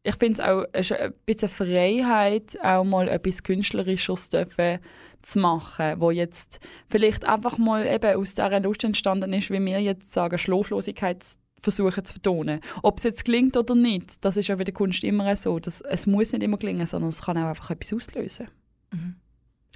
ich 0.07 0.17
finde 0.17 0.35
es 0.35 0.41
auch 0.41 0.65
ein 1.01 1.15
bisschen 1.25 1.49
Freiheit, 1.49 2.59
auch 2.63 2.85
mal 2.85 3.09
etwas 3.09 3.43
Künstlerisches 3.43 4.29
zu 4.29 5.39
machen, 5.39 5.95
wo 5.99 6.11
jetzt 6.11 6.61
vielleicht 6.89 7.25
einfach 7.25 7.57
mal 7.57 7.87
eben 7.87 8.17
aus 8.17 8.35
dieser 8.35 8.61
Lust 8.61 8.85
entstanden 8.85 9.33
ist, 9.33 9.51
wie 9.51 9.65
wir 9.65 9.81
jetzt 9.81 10.13
sagen, 10.13 10.37
Schlaflosigkeit 10.37 11.25
versuchen 11.59 12.05
zu 12.05 12.13
vertonen. 12.13 12.61
Ob 12.83 12.99
es 12.99 13.05
jetzt 13.05 13.25
gelingt 13.25 13.57
oder 13.57 13.75
nicht, 13.75 14.23
das 14.23 14.37
ist 14.37 14.49
ja 14.49 14.57
bei 14.57 14.65
der 14.65 14.75
Kunst 14.75 15.03
immer 15.05 15.35
so. 15.37 15.59
Dass, 15.59 15.81
es 15.81 16.07
muss 16.07 16.33
nicht 16.33 16.43
immer 16.43 16.59
gelingen, 16.59 16.87
sondern 16.87 17.09
es 17.09 17.23
kann 17.23 17.39
auch 17.39 17.49
einfach 17.49 17.71
etwas 17.71 17.95
auslösen. 17.95 18.49
Mhm. 18.93 19.17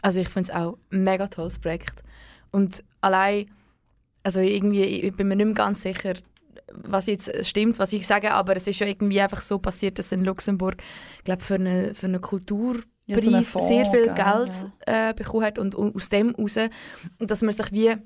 Also 0.02 0.20
ich 0.20 0.28
finde 0.28 0.50
es 0.50 0.54
auch 0.54 0.76
ein 0.92 1.04
mega 1.04 1.26
tolles 1.26 1.58
Projekt. 1.58 2.02
Und 2.50 2.84
allein, 3.00 3.50
also 4.22 4.40
irgendwie, 4.40 4.82
ich 4.82 5.14
bin 5.14 5.28
mir 5.28 5.36
nicht 5.36 5.46
mehr 5.46 5.54
ganz 5.54 5.82
sicher, 5.82 6.14
was 6.72 7.06
jetzt 7.06 7.46
stimmt, 7.46 7.78
was 7.78 7.92
ich 7.92 8.06
sage, 8.06 8.32
aber 8.32 8.56
es 8.56 8.66
ist 8.66 8.78
ja 8.80 8.86
irgendwie 8.86 9.20
einfach 9.20 9.40
so 9.40 9.58
passiert, 9.58 9.98
dass 9.98 10.12
in 10.12 10.24
Luxemburg, 10.24 10.76
glaube 11.24 11.42
für 11.42 11.54
eine, 11.54 11.94
für 11.94 12.06
eine 12.06 12.20
Kulturpreis 12.20 12.84
Ja, 13.06 13.20
so 13.20 13.42
Fonds, 13.42 13.68
sehr 13.68 13.86
viel 13.86 14.12
Geld 14.14 14.52
äh, 14.86 15.14
bekommen 15.14 15.44
hat 15.44 15.58
und, 15.58 15.74
und 15.74 15.96
aus 15.96 16.08
dem 16.08 16.34
raus, 16.34 16.58
und 17.18 17.30
dass 17.30 17.42
man 17.42 17.52
sich 17.52 17.72
wie 17.72 17.96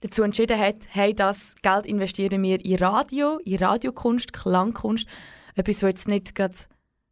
dazu 0.00 0.22
entschieden 0.22 0.58
hat, 0.58 0.88
hey, 0.90 1.14
das 1.14 1.56
Geld 1.62 1.86
investieren 1.86 2.42
wir 2.42 2.64
in 2.64 2.76
Radio, 2.76 3.38
in 3.44 3.58
Radiokunst, 3.58 4.32
Klangkunst, 4.32 5.06
etwas, 5.54 5.82
was 5.82 5.88
jetzt 5.88 6.08
nicht 6.08 6.34
gerade 6.34 6.54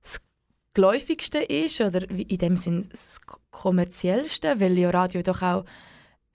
das 0.03 0.21
geläufigste 0.75 1.39
ist 1.39 1.81
oder 1.81 2.09
in 2.11 2.39
dem 2.39 2.57
Sinn 2.57 2.87
das 2.91 3.21
kommerziellste, 3.51 4.61
weil 4.61 4.79
ja 4.79 4.91
Radio 4.91 5.23
doch 5.23 5.43
auch 5.43 5.65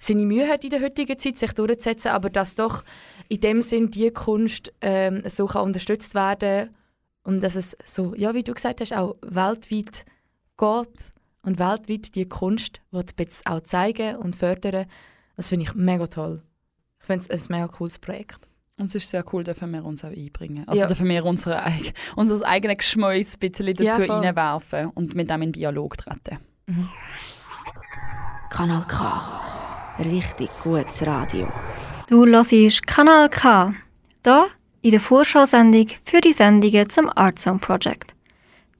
seine 0.04 0.26
Mühe 0.26 0.48
hat 0.50 0.64
in 0.64 0.72
der 0.72 0.82
heutigen 0.82 1.18
Zeit, 1.20 1.38
sich 1.38 1.54
durchzusetzen, 1.54 2.10
aber 2.10 2.30
dass 2.32 2.56
doch 2.56 2.84
in 3.30 3.40
dem 3.40 3.62
Sinn 3.62 3.92
die 3.92 4.10
Kunst 4.12 4.74
ähm, 4.82 5.22
so 5.26 5.46
kann 5.46 5.62
unterstützt 5.64 6.16
werden 6.16 6.76
und 7.24 7.44
dass 7.44 7.56
es 7.56 7.78
so, 7.86 8.16
ja, 8.16 8.34
wie 8.34 8.44
du 8.44 8.54
gesagt 8.54 8.82
hast, 8.82 8.94
auch 8.94 9.16
weltweit 9.22 10.06
geht 10.58 11.14
und 11.44 11.60
weltweit 11.60 12.16
die 12.16 12.28
Kunst 12.28 12.82
wird 12.90 13.14
jetzt 13.20 13.46
auch 13.46 13.62
zeigen 13.62 14.16
und 14.16 14.36
fördern, 14.36 14.88
das 15.38 15.50
finde 15.50 15.66
ich 15.66 15.76
mega 15.76 16.08
toll. 16.08 16.42
Ich 17.00 17.06
finde 17.06 17.26
es 17.30 17.50
ein 17.50 17.56
mega 17.56 17.68
cooles 17.68 18.00
Projekt. 18.00 18.40
Und 18.78 18.86
es 18.88 18.96
ist 18.96 19.10
sehr 19.10 19.24
cool, 19.32 19.44
dürfen 19.44 19.70
wir 19.72 19.86
uns 19.86 20.04
auch 20.04 20.10
einbringen. 20.10 20.68
Also 20.68 20.82
Ja. 20.82 20.88
dürfen 20.88 21.08
wir 21.08 21.24
unsere, 21.26 21.64
unser 22.16 22.44
eigenes 22.48 22.78
Geschmäus 22.78 23.36
ein 23.36 23.40
bisschen 23.52 23.68
Ja, 23.68 23.74
dazu 23.98 24.04
voll. 24.06 24.18
reinwerfen 24.26 24.88
und 24.96 25.14
mit 25.14 25.30
dem 25.30 25.42
in 25.44 25.52
Dialog 25.52 25.98
treten. 25.98 26.40
Kanal 28.50 28.84
K. 28.88 29.41
Richtig 30.04 30.50
gutes 30.64 31.06
Radio. 31.06 31.48
Du 32.08 32.26
hörst 32.26 32.88
Kanal 32.88 33.30
K. 33.30 33.76
Da 34.24 34.48
in 34.82 34.92
der 34.92 35.00
Vorschausendung 35.00 35.88
für 36.04 36.22
die 36.22 36.34
Sendungen 36.34 36.90
zum 36.90 37.08
Art 37.16 37.38
Zone 37.38 37.60
Project. 37.60 38.16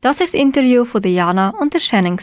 Das 0.02 0.20
ist 0.20 0.34
das 0.34 0.42
Interview 0.42 0.84
von 0.84 1.04
Jana 1.04 1.50
und 1.60 1.76
der 1.76 1.80
Shannon. 1.80 2.18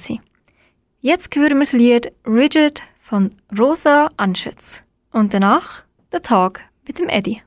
Jetzt 1.01 1.37
hören 1.37 1.59
wir 1.59 1.61
das 1.61 1.73
Lied 1.73 2.13
Rigid 2.27 2.83
von 3.01 3.31
Rosa 3.57 4.11
Anschütz. 4.17 4.83
Und 5.13 5.33
danach 5.33 5.83
der 6.11 6.23
Talk 6.23 6.61
mit 6.85 6.99
dem 6.99 7.09
Eddie. 7.09 7.41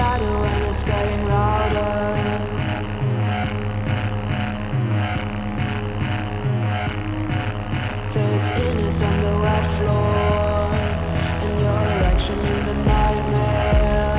Shadow 0.00 0.44
and 0.44 0.64
it's 0.64 0.82
getting 0.82 1.28
louder. 1.28 1.92
There's 8.14 8.50
innards 8.50 9.02
on 9.02 9.16
the 9.26 9.34
wet 9.44 9.66
floor. 9.76 10.72
And 11.44 11.54
your 11.64 11.80
erection 11.98 12.38
in 12.38 12.60
the 12.68 12.76
nightmare. 12.90 14.16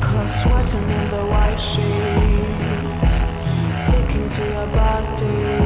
Cause 0.00 0.32
sweating 0.40 0.88
in 0.98 1.04
the 1.10 1.22
white 1.32 1.60
sheets 1.68 2.96
Sticking 3.82 4.26
to 4.30 4.42
your 4.54 4.68
body 4.68 5.65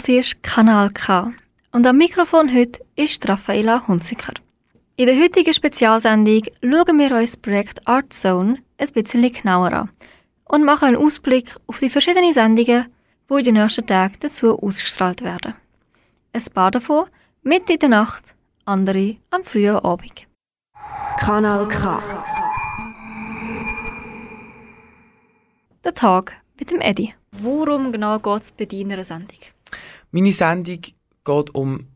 hörst 0.00 0.42
Kanal 0.42 0.90
K. 0.90 1.32
Und 1.70 1.86
am 1.86 1.98
Mikrofon 1.98 2.54
heute 2.54 2.82
ist 2.96 3.28
Raffaela 3.28 3.86
Hunziker. 3.86 4.32
In 4.96 5.04
der 5.04 5.20
heutigen 5.20 5.52
Spezialsendung 5.52 6.44
schauen 6.62 6.98
wir 6.98 7.12
uns 7.12 7.32
das 7.32 7.36
Projekt 7.36 7.86
Art 7.86 8.10
Zone 8.10 8.56
ein 8.78 8.88
bisschen 8.88 9.30
genauer 9.30 9.72
an 9.72 9.90
und 10.44 10.64
machen 10.64 10.88
einen 10.88 10.96
Ausblick 10.96 11.54
auf 11.66 11.78
die 11.78 11.90
verschiedenen 11.90 12.32
Sendungen, 12.32 12.86
die 13.28 13.34
in 13.34 13.44
den 13.44 13.54
nächsten 13.54 13.86
Tagen 13.86 14.14
dazu 14.20 14.58
ausgestrahlt 14.58 15.20
werden. 15.22 15.54
Ein 16.32 16.44
paar 16.54 16.70
davon 16.70 17.04
mitten 17.42 17.72
in 17.72 17.78
der 17.78 17.88
Nacht, 17.90 18.34
andere 18.64 19.16
am 19.30 19.44
frühen 19.44 19.76
Abend. 19.76 20.26
Kanal 21.18 21.68
K. 21.68 22.02
Der 25.84 25.92
Tag 25.92 26.32
mit 26.58 26.70
dem 26.70 26.80
Eddie. 26.80 27.12
Worum 27.32 27.92
genau 27.92 28.18
geht 28.18 28.42
es 28.42 28.52
bei 28.52 28.64
deiner 28.64 29.04
Sendung? 29.04 29.51
Meine 30.14 30.32
Sendung 30.32 30.80
geht 31.24 31.54
um 31.54 31.86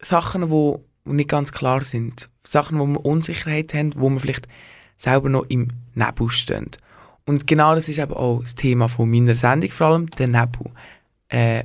Sachen, 0.00 0.50
die 0.50 0.74
nicht 1.04 1.28
ganz 1.28 1.52
klar 1.52 1.80
sind. 1.82 2.28
Sachen, 2.42 2.78
wo 2.80 2.86
wir 2.86 3.04
Unsicherheit 3.04 3.72
haben, 3.72 3.92
wo 3.94 4.10
wir 4.10 4.18
vielleicht 4.18 4.48
selber 4.96 5.28
noch 5.28 5.44
im 5.48 5.68
Nebel 5.94 6.28
stehen. 6.28 6.70
Und 7.24 7.46
genau 7.46 7.76
das 7.76 7.88
ist 7.88 7.98
eben 7.98 8.14
auch 8.14 8.40
das 8.40 8.56
Thema 8.56 8.88
von 8.88 9.08
meiner 9.08 9.34
Sendung, 9.34 9.70
vor 9.70 9.86
allem 9.86 10.10
der 10.10 10.26
Nebel. 10.26 10.72
Äh, 11.28 11.64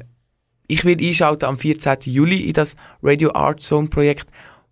ich 0.67 0.85
werde 0.85 1.05
einschalten 1.05 1.45
am 1.45 1.57
14. 1.57 1.97
Juli 2.03 2.41
in 2.41 2.53
das 2.53 2.75
Radio 3.01 3.33
Art 3.33 3.61
Zone 3.61 3.87
Projekt, 3.87 4.27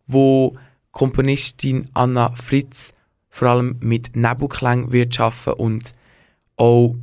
wo 0.06 0.58
Komponistin 0.92 1.90
Anna 1.94 2.36
Fritz 2.36 2.94
vor 3.30 3.48
allem 3.48 3.78
mit 3.80 4.16
Nebelklang 4.16 4.92
wird 4.92 5.20
arbeiten 5.20 5.60
und 5.60 5.96
auch 6.58 6.96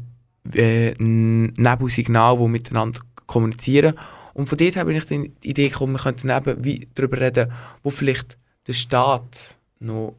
äh, 0.54 0.92
Nebelsignal, 0.98 2.38
die 2.38 2.48
miteinander 2.48 3.00
kommunizieren. 3.28 3.96
Und 4.34 4.48
von 4.48 4.58
dort 4.58 4.76
habe 4.76 4.92
ich 4.92 5.04
die 5.04 5.32
Idee 5.42 5.68
gekommen, 5.68 5.92
wir 5.92 6.00
könnten 6.00 6.30
eben 6.30 6.64
wie 6.64 6.88
darüber 6.94 7.20
reden, 7.20 7.52
wo 7.84 7.90
vielleicht 7.90 8.36
der 8.66 8.72
Staat 8.72 9.56
noch 9.78 10.16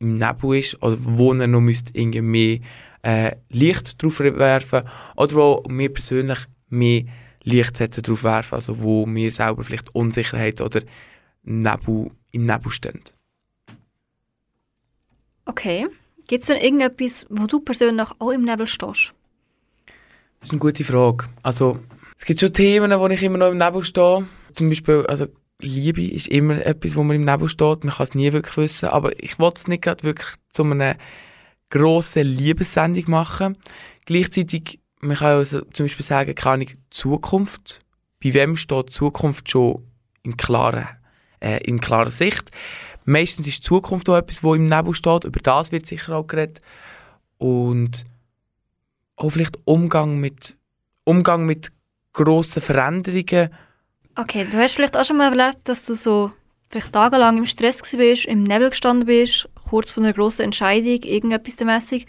im 0.00 0.16
Nebel 0.16 0.58
ist 0.58 0.82
oder 0.82 0.96
wo 0.98 1.32
er 1.32 1.46
noch 1.46 1.60
müsste 1.60 1.96
irgendwie 1.96 2.20
mehr 2.22 2.58
äh, 3.02 3.36
Licht 3.48 4.02
drauf 4.02 4.18
werfen 4.18 4.82
oder 5.16 5.36
wo 5.36 5.64
wir 5.68 5.92
persönlich 5.92 6.40
mehr 6.68 7.04
Lichtsätze 7.44 8.02
drauf 8.02 8.24
werfen, 8.24 8.54
also 8.56 8.82
wo 8.82 9.06
wir 9.06 9.30
selber 9.30 9.62
vielleicht 9.64 9.94
Unsicherheit 9.94 10.60
oder 10.60 10.82
Nebel, 11.42 12.10
im 12.30 12.44
Nebel 12.44 12.70
stehen. 12.70 13.02
Okay. 15.44 15.88
Gibt 16.28 16.42
es 16.42 16.48
denn 16.48 16.56
irgendetwas, 16.56 17.26
wo 17.28 17.46
du 17.46 17.60
persönlich 17.60 18.08
auch 18.18 18.30
im 18.30 18.42
Nebel 18.42 18.66
stehst? 18.66 19.12
Das 20.40 20.48
ist 20.48 20.52
eine 20.52 20.60
gute 20.60 20.84
Frage. 20.84 21.26
Also, 21.42 21.80
es 22.22 22.26
gibt 22.26 22.38
schon 22.38 22.52
Themen, 22.52 22.96
wo 23.00 23.08
ich 23.08 23.20
immer 23.24 23.36
noch 23.36 23.50
im 23.50 23.58
Nebel 23.58 23.82
stehe. 23.82 24.28
Zum 24.52 24.68
Beispiel, 24.68 25.04
also 25.08 25.26
Liebe 25.60 26.06
ist 26.06 26.28
immer 26.28 26.64
etwas, 26.64 26.94
wo 26.94 27.02
man 27.02 27.16
im 27.16 27.24
Nebel 27.24 27.48
steht. 27.48 27.82
Man 27.82 27.92
kann 27.92 28.06
es 28.06 28.14
nie 28.14 28.32
wirklich 28.32 28.56
wissen. 28.58 28.90
Aber 28.90 29.20
ich 29.20 29.40
wollte 29.40 29.58
es 29.58 29.66
nicht 29.66 29.82
gerade 29.82 30.04
wirklich 30.04 30.28
zu 30.52 30.62
einer 30.62 30.94
grossen 31.70 32.22
Liebessendung 32.22 33.06
machen. 33.08 33.58
Gleichzeitig, 34.06 34.78
man 35.00 35.16
kann 35.16 35.38
also 35.38 35.62
zum 35.72 35.86
Beispiel 35.86 36.06
sagen, 36.06 36.36
keine 36.36 36.66
Zukunft. 36.90 37.82
Bei 38.22 38.32
wem 38.34 38.56
steht 38.56 38.90
Zukunft 38.90 39.50
schon 39.50 39.84
in 40.22 40.36
klarer, 40.36 40.90
äh, 41.40 41.58
in 41.64 41.80
klarer 41.80 42.12
Sicht? 42.12 42.52
Meistens 43.04 43.48
ist 43.48 43.64
Zukunft 43.64 44.08
auch 44.08 44.16
etwas, 44.16 44.44
wo 44.44 44.54
im 44.54 44.68
Nebel 44.68 44.94
steht. 44.94 45.24
Über 45.24 45.40
das 45.40 45.72
wird 45.72 45.88
sicher 45.88 46.14
auch 46.14 46.28
geredet. 46.28 46.60
Und 47.38 48.06
auch 49.16 49.30
vielleicht 49.30 49.58
Umgang 49.64 50.18
mit, 50.18 50.56
Umgang 51.02 51.46
mit 51.46 51.72
grossen 52.12 52.62
Veränderungen. 52.62 53.50
Okay, 54.16 54.46
du 54.50 54.58
hast 54.58 54.74
vielleicht 54.74 54.96
auch 54.96 55.04
schon 55.04 55.16
mal 55.16 55.36
erlebt, 55.36 55.60
dass 55.64 55.84
du 55.84 55.94
so 55.94 56.32
vielleicht 56.68 56.92
tagelang 56.92 57.38
im 57.38 57.46
Stress 57.46 57.80
bist, 57.82 58.26
im 58.26 58.42
Nebel 58.42 58.70
gestanden 58.70 59.06
bist, 59.06 59.48
kurz 59.68 59.90
vor 59.90 60.02
einer 60.02 60.12
grossen 60.12 60.42
Entscheidung, 60.42 61.02
irgendetwas 61.02 61.60
mäßig 61.60 62.06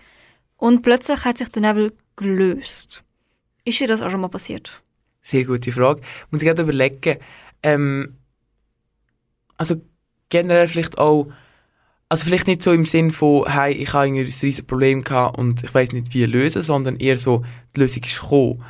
und 0.57 0.81
plötzlich 0.81 1.23
hat 1.23 1.37
sich 1.37 1.49
der 1.49 1.61
Nebel 1.61 1.93
gelöst. 2.15 3.03
Ist 3.65 3.79
dir 3.79 3.87
das 3.87 4.01
auch 4.01 4.11
schon 4.11 4.21
mal 4.21 4.29
passiert? 4.29 4.81
Sehr 5.21 5.45
gute 5.45 5.71
Frage. 5.71 6.01
Muss 6.29 6.41
ich 6.41 6.47
gerade 6.47 6.63
überlegen. 6.63 7.17
Ähm, 7.61 8.17
also 9.57 9.81
generell 10.29 10.67
vielleicht 10.67 10.97
auch, 10.97 11.31
also 12.09 12.25
vielleicht 12.25 12.47
nicht 12.47 12.61
so 12.61 12.73
im 12.73 12.85
Sinn 12.85 13.11
von, 13.11 13.49
hey, 13.49 13.73
ich 13.73 13.93
habe 13.93 14.07
ein 14.07 14.15
riesiges 14.15 14.61
Problem 14.61 15.03
gehabt 15.03 15.37
und 15.37 15.63
ich 15.63 15.73
weiß 15.73 15.93
nicht, 15.93 16.13
wie 16.13 16.25
lösen, 16.25 16.61
sondern 16.61 16.97
eher 16.97 17.17
so, 17.17 17.45
die 17.75 17.79
Lösung 17.79 18.03
ist 18.03 18.19
gekommen. 18.19 18.63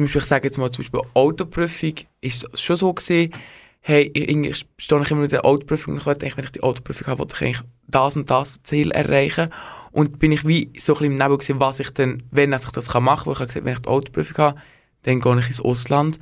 Zum 0.00 0.06
Beispiel, 0.06 0.22
ich 0.22 0.28
sage 0.28 0.48
jetzt 0.48 0.56
mal, 0.56 0.70
zum 0.70 0.82
Beispiel 0.82 1.00
Autoprüfung 1.12 1.94
ist 2.22 2.58
schon 2.58 2.76
so 2.76 2.94
gesehen, 2.94 3.34
hey, 3.80 4.10
ich, 4.14 4.66
stehe 4.78 5.02
ich 5.02 5.10
immer 5.10 5.20
mit 5.20 5.32
der 5.32 5.44
Autoprüfung 5.44 5.92
und 5.92 6.06
ich 6.06 6.18
denke, 6.18 6.38
wenn 6.38 6.44
ich 6.44 6.52
die 6.52 6.62
Autoprüfung 6.62 7.06
habe, 7.06 7.18
wollte 7.18 7.34
ich 7.34 7.42
eigentlich 7.42 7.62
das 7.86 8.16
und 8.16 8.30
das 8.30 8.62
Ziel 8.62 8.92
erreichen. 8.92 9.50
Und 9.92 10.18
bin 10.18 10.32
ich 10.32 10.46
wie 10.46 10.70
so 10.78 10.94
ein 10.94 10.98
bisschen 11.00 11.12
im 11.12 11.18
Nebel 11.18 11.36
gewesen, 11.36 11.60
was 11.60 11.80
ich 11.80 11.90
dann, 11.90 12.22
wenn 12.30 12.54
ich 12.54 12.64
das 12.64 12.94
machen 12.94 13.04
kann, 13.04 13.26
wo 13.26 13.32
ich 13.32 13.40
habe 13.40 13.46
gesagt, 13.48 13.66
wenn 13.66 13.74
ich 13.74 13.80
die 13.80 13.88
Autoprüfung 13.90 14.36
habe, 14.38 14.60
dann 15.02 15.20
gehe 15.20 15.38
ich 15.38 15.46
ins 15.48 15.60
Ausland. 15.60 16.18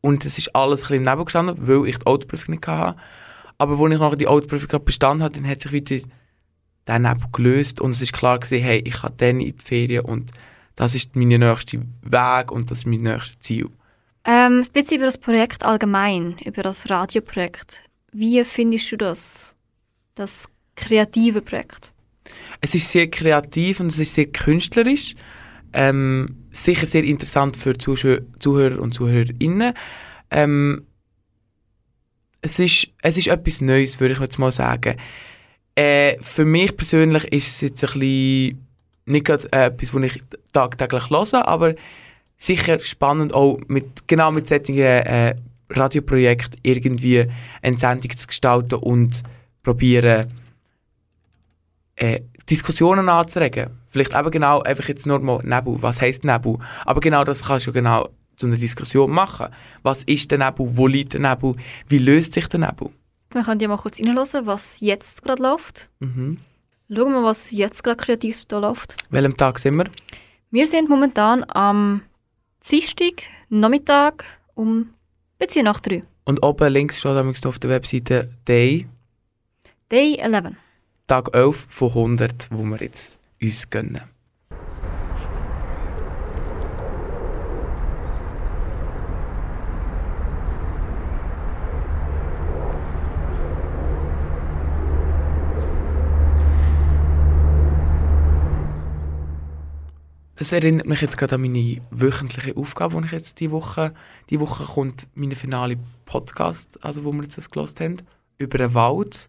Und 0.00 0.24
es 0.24 0.38
ist 0.38 0.54
alles 0.54 0.80
ein 0.80 0.82
bisschen 0.84 0.96
im 0.96 1.02
Nebel 1.02 1.24
gestanden, 1.26 1.56
weil 1.58 1.86
ich 1.86 1.98
die 1.98 2.06
Autoprüfung 2.06 2.54
nicht 2.54 2.66
hatte. 2.66 2.98
Aber 3.58 3.78
als 3.78 3.92
ich 3.92 3.98
nachher 3.98 4.16
die 4.16 4.26
Autoprüfung 4.26 4.84
bestanden 4.86 5.22
habe, 5.22 5.34
dann 5.34 5.46
hat 5.46 5.60
sich 5.60 5.72
wieder 5.72 5.98
der 6.86 6.98
Nebel 6.98 7.28
gelöst 7.32 7.82
und 7.82 7.90
es 7.90 8.00
ist 8.00 8.14
klar 8.14 8.38
gewesen, 8.38 8.64
hey, 8.64 8.82
ich 8.86 9.02
kann 9.02 9.12
dann 9.18 9.40
in 9.40 9.54
die 9.54 9.64
Ferien 9.64 10.06
und 10.06 10.30
das 10.78 10.94
ist 10.94 11.16
mein 11.16 11.26
nächster 11.26 11.78
Weg 12.02 12.52
und 12.52 12.70
das 12.70 12.78
ist 12.78 12.86
mein 12.86 13.00
nächstes 13.00 13.40
Ziel. 13.40 13.68
Ähm, 14.24 14.62
ein 14.62 14.72
bisschen 14.72 14.98
über 14.98 15.06
das 15.06 15.18
Projekt 15.18 15.64
allgemein, 15.64 16.36
über 16.44 16.62
das 16.62 16.88
Radioprojekt. 16.88 17.82
Wie 18.12 18.44
findest 18.44 18.92
du 18.92 18.96
das? 18.96 19.56
Das 20.14 20.48
kreative 20.76 21.42
Projekt? 21.42 21.92
Es 22.60 22.76
ist 22.76 22.88
sehr 22.90 23.10
kreativ 23.10 23.80
und 23.80 23.88
es 23.88 23.98
ist 23.98 24.14
sehr 24.14 24.26
künstlerisch. 24.26 25.16
Ähm, 25.72 26.46
sicher 26.52 26.86
sehr 26.86 27.02
interessant 27.02 27.56
für 27.56 27.76
Zuschauer, 27.76 28.20
Zuhörer 28.38 28.80
und 28.80 28.94
Zuhörerinnen. 28.94 29.74
Ähm, 30.30 30.86
es, 32.40 32.60
ist, 32.60 32.86
es 33.02 33.16
ist 33.16 33.26
etwas 33.26 33.60
Neues, 33.60 33.98
würde 33.98 34.14
ich 34.14 34.20
jetzt 34.20 34.38
mal 34.38 34.52
sagen. 34.52 34.96
Äh, 35.74 36.18
für 36.20 36.44
mich 36.44 36.76
persönlich 36.76 37.24
ist 37.32 37.48
es 37.48 37.60
jetzt 37.62 37.82
ein 37.82 37.98
bisschen 37.98 38.67
nicht 39.08 39.26
gerade 39.26 39.48
äh, 39.52 39.66
etwas, 39.66 39.94
was 39.94 40.02
ich 40.02 40.22
tagtäglich 40.52 41.10
höre, 41.10 41.46
aber 41.46 41.74
sicher 42.36 42.78
spannend 42.78 43.34
auch 43.34 43.58
mit, 43.66 44.06
genau 44.06 44.30
mit 44.30 44.46
solchen 44.46 44.78
äh, 44.78 45.34
Radioprojekten 45.70 46.60
irgendwie 46.62 47.26
eine 47.62 47.76
Sendung 47.76 48.16
zu 48.16 48.26
gestalten 48.26 48.76
und 48.76 49.22
probieren 49.62 50.32
äh, 51.96 52.20
Diskussionen 52.48 53.08
anzuregen. 53.08 53.70
Vielleicht 53.90 54.14
eben 54.14 54.30
genau 54.30 54.62
einfach 54.62 54.88
jetzt 54.88 55.06
nur 55.06 55.18
mal 55.20 55.40
Nebel. 55.42 55.76
Was 55.80 56.00
heisst 56.00 56.24
Nebel? 56.24 56.58
Aber 56.86 57.00
genau 57.00 57.24
das 57.24 57.44
kannst 57.44 57.66
du 57.66 57.72
genau 57.72 58.08
zu 58.36 58.46
einer 58.46 58.56
Diskussion 58.56 59.10
machen. 59.10 59.48
Was 59.82 60.04
ist 60.04 60.30
der 60.30 60.38
Nebel? 60.38 60.68
Wo 60.76 60.86
liegt 60.86 61.14
der 61.14 61.20
Nebel? 61.20 61.56
Wie 61.88 61.98
löst 61.98 62.34
sich 62.34 62.48
der 62.48 62.60
Nebel? 62.60 62.90
Wir 63.30 63.42
können 63.42 63.60
ja 63.60 63.68
mal 63.68 63.76
kurz 63.76 64.00
reinhören, 64.00 64.46
was 64.46 64.80
jetzt 64.80 65.22
gerade 65.22 65.42
läuft. 65.42 65.90
Mhm. 66.00 66.38
Schauen 66.90 67.12
wir, 67.12 67.22
was 67.22 67.50
jetzt 67.50 67.84
gerade 67.84 68.02
kreativ 68.02 68.46
da 68.46 68.60
läuft. 68.60 68.96
Welchem 69.10 69.36
Tag 69.36 69.58
sind 69.58 69.76
wir? 69.76 69.90
Wir 70.50 70.66
sind 70.66 70.88
momentan 70.88 71.44
am 71.48 72.00
Dienstag, 72.66 73.24
Nachmittag 73.50 74.24
um 74.54 74.78
ein 74.78 74.94
bisschen 75.38 75.66
nach 75.66 75.80
drei. 75.80 76.02
Und 76.24 76.42
oben 76.42 76.72
links 76.72 76.98
steht 76.98 77.46
auf 77.46 77.58
der 77.58 77.70
Webseite 77.70 78.30
Day, 78.46 78.88
Day 79.92 80.16
11. 80.16 80.56
Tag 81.06 81.34
11 81.34 81.66
von 81.68 81.88
100, 81.88 82.48
wo 82.50 82.62
wir 82.62 82.80
jetzt 82.80 83.18
uns 83.42 83.68
gönnen. 83.68 84.00
Das 100.38 100.52
erinnert 100.52 100.86
mich 100.86 101.00
jetzt 101.00 101.18
gerade 101.18 101.34
an 101.34 101.42
meine 101.42 101.80
wöchentliche 101.90 102.56
Aufgabe, 102.56 103.00
die 103.00 103.06
ich 103.06 103.12
jetzt 103.12 103.40
die 103.40 103.50
Woche, 103.50 103.92
die 104.30 104.38
Woche 104.38 104.64
kommt 104.64 105.08
meine 105.16 105.34
finale 105.34 105.76
Podcast, 106.04 106.78
also 106.84 107.02
wo 107.02 107.12
wir 107.12 107.24
jetzt 107.24 107.36
das 107.36 107.50
gelost 107.50 107.80
haben, 107.80 107.96
über 108.38 108.58
den 108.58 108.72
Wald. 108.72 109.28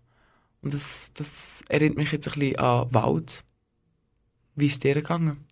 Und 0.61 0.75
das, 0.75 1.11
das 1.15 1.63
erinnert 1.67 1.97
mich 1.97 2.11
jetzt 2.11 2.27
ein 2.27 2.39
bisschen 2.39 2.59
an 2.59 2.93
Wald. 2.93 3.43
Wie 4.55 4.67
ist 4.67 4.83
dir 4.83 4.93
gegangen? 4.93 5.47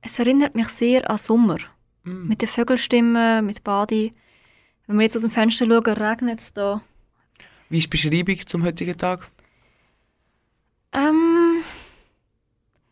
Es 0.00 0.20
erinnert 0.20 0.54
mich 0.54 0.68
sehr 0.68 1.10
an 1.10 1.18
Sommer. 1.18 1.58
Mm. 2.04 2.28
Mit 2.28 2.40
den 2.40 2.48
Vögelstimmen, 2.48 3.44
mit 3.44 3.64
Badi. 3.64 4.12
Wenn 4.86 4.96
wir 4.96 5.02
jetzt 5.02 5.16
aus 5.16 5.22
dem 5.22 5.32
Fenster 5.32 5.66
schauen, 5.66 5.84
regnet 5.86 6.38
es 6.38 6.52
da. 6.52 6.82
Wie 7.68 7.78
ist 7.78 7.86
die 7.86 7.88
Beschreibung 7.88 8.46
zum 8.46 8.62
heutigen 8.62 8.96
Tag? 8.96 9.28
Ähm, 10.92 11.64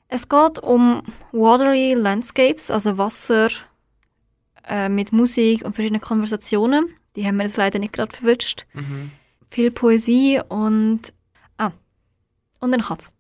es 0.08 0.28
geht 0.28 0.58
um 0.58 1.02
Watery 1.32 1.94
Landscapes, 1.94 2.70
also 2.70 2.96
Wasser, 2.98 3.50
äh, 4.66 4.88
mit 4.88 5.12
Musik 5.12 5.64
und 5.64 5.74
verschiedenen 5.74 6.00
Konversationen. 6.00 6.88
Die 7.14 7.26
haben 7.26 7.36
wir 7.36 7.44
jetzt 7.44 7.56
leider 7.56 7.78
nicht 7.78 7.92
gerade 7.92 8.14
verwünscht. 8.14 8.66
Mhm. 8.72 9.10
Viel 9.48 9.70
Poesie 9.70 10.40
und. 10.48 11.12
Ah. 11.58 11.72
Und 12.60 12.74
ein 12.74 12.82
Katz. 12.82 13.10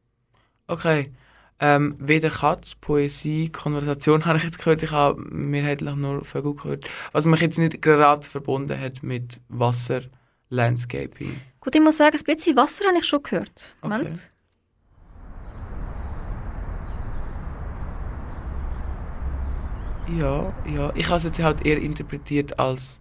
Okay. 0.66 1.12
Ähm, 1.60 1.96
weder 1.98 2.30
Katz, 2.30 2.74
Poesie, 2.76 3.48
Konversation 3.48 4.24
habe 4.26 4.38
ich 4.38 4.44
jetzt 4.44 4.58
gehört. 4.58 4.82
Ich 4.82 4.92
habe 4.92 5.20
mehrheitlich 5.20 5.94
nur 5.94 6.24
Vögel 6.24 6.54
gehört. 6.54 6.88
Was 7.12 7.24
mich 7.24 7.40
jetzt 7.40 7.58
nicht 7.58 7.82
gerade 7.82 8.26
verbunden 8.26 8.78
hat 8.78 9.02
mit 9.02 9.40
Wasser, 9.48 10.02
Landscaping. 10.50 11.40
Gut, 11.60 11.74
ich 11.74 11.82
muss 11.82 11.96
sagen, 11.96 12.16
ein 12.16 12.24
bisschen 12.24 12.56
Wasser 12.56 12.86
habe 12.86 12.98
ich 12.98 13.06
schon 13.06 13.22
gehört. 13.22 13.74
Okay. 13.82 13.98
Moment. 13.98 14.30
Ja, 20.18 20.52
ja. 20.72 20.92
Ich 20.94 21.06
habe 21.08 21.18
es 21.18 21.24
jetzt 21.24 21.38
halt 21.40 21.64
eher 21.66 21.78
interpretiert 21.78 22.58
als 22.58 23.00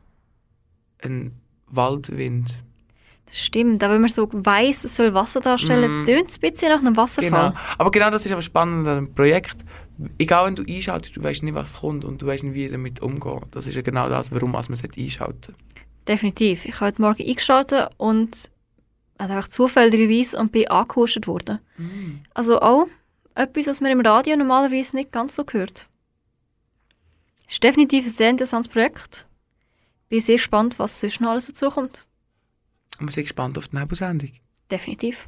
ein 1.02 1.34
Waldwind. 1.68 2.58
Das 3.26 3.38
stimmt, 3.38 3.84
aber 3.84 3.96
wenn 3.96 4.02
man 4.02 4.10
so 4.10 4.30
weiss, 4.32 4.86
es 4.86 4.96
soll 4.96 5.14
Wasser 5.14 5.42
darstellen, 5.42 6.00
Mhm. 6.00 6.06
tönt 6.06 6.30
es 6.30 6.38
ein 6.38 6.50
bisschen 6.52 6.70
nach 6.70 6.80
einem 6.80 6.96
Wasserfall. 6.96 7.52
Genau. 7.52 7.62
Aber 7.78 7.92
genau 7.92 8.10
das 8.10 8.26
ist 8.26 8.32
aber 8.32 8.42
spannend 8.42 8.88
an 8.88 8.98
einem 8.98 9.14
Projekt. 9.14 9.58
Egal, 10.18 10.46
wenn 10.46 10.56
du 10.56 10.64
einschaltest, 10.64 11.18
du 11.18 11.24
weißt 11.24 11.44
nicht, 11.44 11.56
was 11.56 11.78
kommt 11.80 12.06
und 12.06 12.22
du 12.22 12.28
weißt 12.28 12.44
nicht, 12.44 12.54
wie 12.54 12.70
damit 12.70 13.02
umgehen. 13.02 13.42
Das 13.52 13.68
ist 13.68 13.76
ja 13.76 13.82
genau 13.82 14.08
das, 14.10 14.32
warum 14.32 14.52
man 14.52 14.62
es 14.62 14.70
einschalten 14.72 15.56
Definitiv. 16.08 16.64
Ich 16.66 16.76
habe 16.76 16.86
heute 16.86 17.02
Morgen 17.02 17.28
eingeschaltet 17.28 17.90
und 17.98 18.50
also 19.18 19.34
einfach 19.34 19.50
zufälligerweise 19.50 20.40
und 20.40 20.52
bin 20.52 20.68
angehuscht 20.70 21.28
worden. 21.28 21.60
Mhm. 21.78 22.22
Also 22.34 22.62
auch 22.62 22.88
etwas, 23.36 23.68
was 23.68 23.82
man 23.82 23.92
im 23.92 24.00
Radio 24.02 24.38
normalerweise 24.38 24.96
nicht 24.96 25.12
ganz 25.12 25.36
so 25.36 25.44
hört. 25.52 25.88
Ist 27.48 27.64
definitiv 27.64 28.06
ein 28.06 28.12
sehr 28.12 28.30
interessantes 28.30 28.72
Projekt. 28.72 29.26
Bin 30.10 30.20
sehr 30.20 30.36
gespannt, 30.36 30.80
was 30.80 31.00
sonst 31.00 31.22
noch 31.22 31.30
alles 31.32 31.48
dazu 31.48 31.70
kommt. 31.70 32.06
Und 33.00 33.08
wir 33.08 33.12
sind 33.14 33.24
gespannt 33.24 33.58
auf 33.58 33.70
die 33.70 33.78
Nebelsendung. 33.78 34.32
Definitiv. 34.70 35.28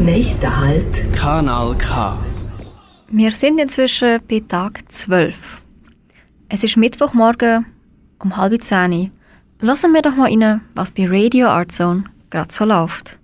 Nächster 0.00 0.60
Halt, 0.60 1.16
Kanal 1.16 1.76
K. 1.78 2.18
Wir 3.08 3.30
sind 3.32 3.58
inzwischen 3.58 4.20
bei 4.28 4.40
Tag 4.40 4.80
12. 4.90 5.62
Es 6.48 6.64
ist 6.64 6.76
Mittwochmorgen 6.76 7.66
um 8.18 8.36
halb 8.36 8.62
zehn. 8.62 9.10
Lassen 9.60 9.92
wir 9.92 10.02
doch 10.02 10.14
mal 10.14 10.30
rein, 10.30 10.60
was 10.74 10.90
bei 10.90 11.06
Radio 11.06 11.48
Art 11.48 11.72
Zone 11.72 12.04
gerade 12.30 12.52
so 12.52 12.64
läuft. 12.64 13.18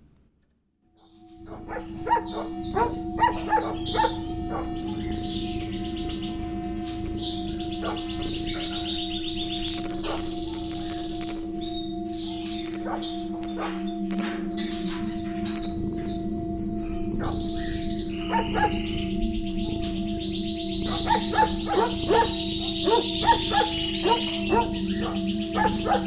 Was 25.88 26.00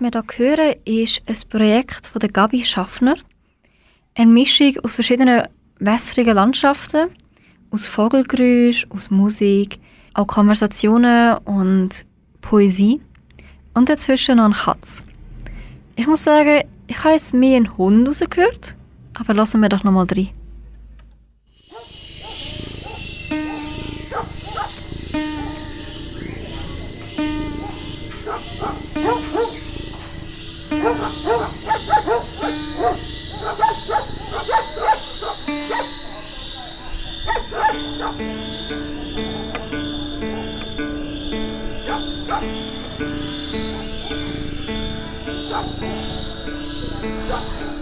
wir 0.00 0.10
hier 0.10 0.24
hören, 0.36 0.74
ist 0.86 1.22
ein 1.26 1.36
Projekt 1.50 2.06
von 2.06 2.20
der 2.20 2.30
Gabi 2.30 2.64
Schaffner. 2.64 3.16
Eine 4.14 4.30
Mischung 4.30 4.78
aus 4.82 4.94
verschiedenen 4.94 5.42
wässrigen 5.78 6.36
Landschaften, 6.36 7.08
aus 7.70 7.86
Vogelgeräusch, 7.86 8.86
aus 8.88 9.10
Musik, 9.10 9.78
auch 10.14 10.26
Konversationen 10.26 11.36
und 11.44 12.06
Poesie 12.40 13.02
und 13.74 13.90
dazwischen 13.90 14.38
noch 14.38 14.46
ein 14.46 14.54
Katz. 14.54 15.04
Ich 15.96 16.06
muss 16.06 16.24
sagen, 16.24 16.62
ich 16.88 17.04
habe 17.04 17.14
jetzt 17.14 17.34
mehr 17.34 17.56
einen 17.56 17.76
Hund 17.76 18.08
rausgehört, 18.08 18.74
aber 19.14 19.34
lassen 19.34 19.60
wir 19.60 19.68
doch 19.68 19.84
noch 19.84 19.92
mal 19.92 20.06
rein. 20.06 20.30
了。 47.28 47.77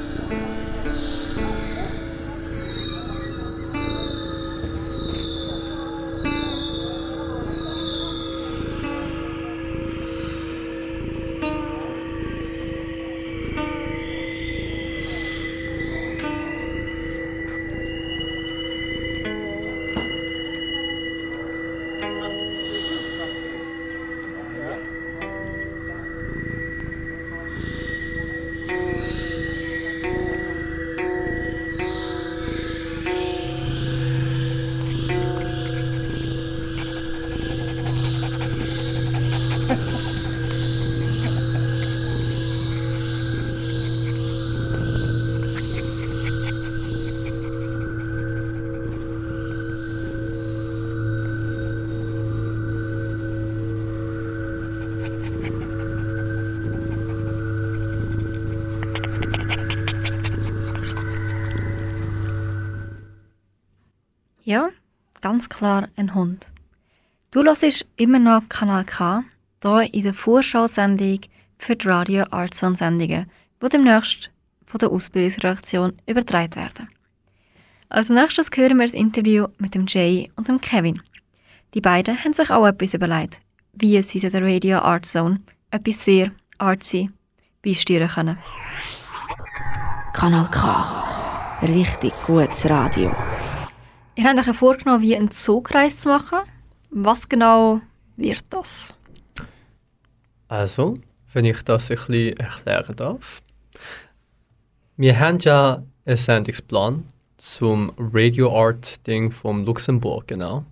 Ganz 65.37 65.51
klar 65.51 65.87
ein 65.97 66.15
Hund. 66.15 66.47
Du 67.31 67.45
hörst 67.45 67.85
immer 67.97 68.19
noch 68.19 68.49
Kanal 68.49 68.87
K, 68.87 69.23
hier 69.63 69.93
in 69.93 70.03
der 70.03 70.15
Vorschau-Sendung 70.15 71.21
für 71.59 71.77
die 71.77 71.87
Radio 71.87 72.25
Artson 72.31 72.75
Sendungen, 72.75 73.31
die 73.63 73.69
demnächst 73.69 74.31
von 74.65 74.79
der 74.79 74.91
Ausbildungsredaktion 74.91 75.93
übertragen 76.07 76.55
werden. 76.55 76.89
Als 77.91 78.09
nächstes 78.09 78.49
hören 78.55 78.79
wir 78.79 78.87
das 78.87 78.95
Interview 78.95 79.49
mit 79.59 79.75
dem 79.75 79.85
Jay 79.87 80.33
und 80.37 80.49
dem 80.49 80.59
Kevin. 80.59 81.03
Die 81.75 81.83
beiden 81.83 82.17
haben 82.25 82.33
sich 82.33 82.51
auch 82.51 82.67
etwas 82.67 82.95
überlegt, 82.95 83.43
wie 83.75 84.01
sie 84.01 84.21
der 84.21 84.43
Radio 84.43 84.79
Art 84.79 85.05
Zone 85.05 85.43
etwas 85.71 86.03
sehr 86.03 86.31
artsy 86.57 87.11
beisteuern 87.63 88.09
können. 88.09 88.39
Kanal 90.15 90.49
K. 90.51 91.61
Richtig 91.61 92.15
gutes 92.27 92.71
Radio. 92.71 93.15
Ihr 94.19 94.25
habt 94.25 94.39
euch 94.39 94.47
ja 94.47 94.55
vorgenommen, 94.55 95.03
wie 95.03 95.15
einen 95.15 95.31
Zugreis 95.31 95.99
zu 95.99 96.09
machen. 96.09 96.39
Was 96.89 97.29
genau 97.29 97.83
wird 98.17 98.45
das? 98.49 98.95
Also, 100.49 100.95
wenn 101.35 101.45
ich 101.45 101.63
das 101.63 101.91
ein 101.91 101.97
bisschen 101.97 102.37
erklären 102.39 102.97
darf. 102.97 103.43
Wir 104.97 105.21
haben 105.21 105.39
ja 105.41 105.83
einen 106.07 106.17
Sendungsplan 106.17 107.05
zum 107.37 107.93
Radio 107.99 108.59
Art 108.59 109.07
Ding 109.07 109.31
vom 109.31 109.67
Luxemburg, 109.67 110.29
genau. 110.29 110.65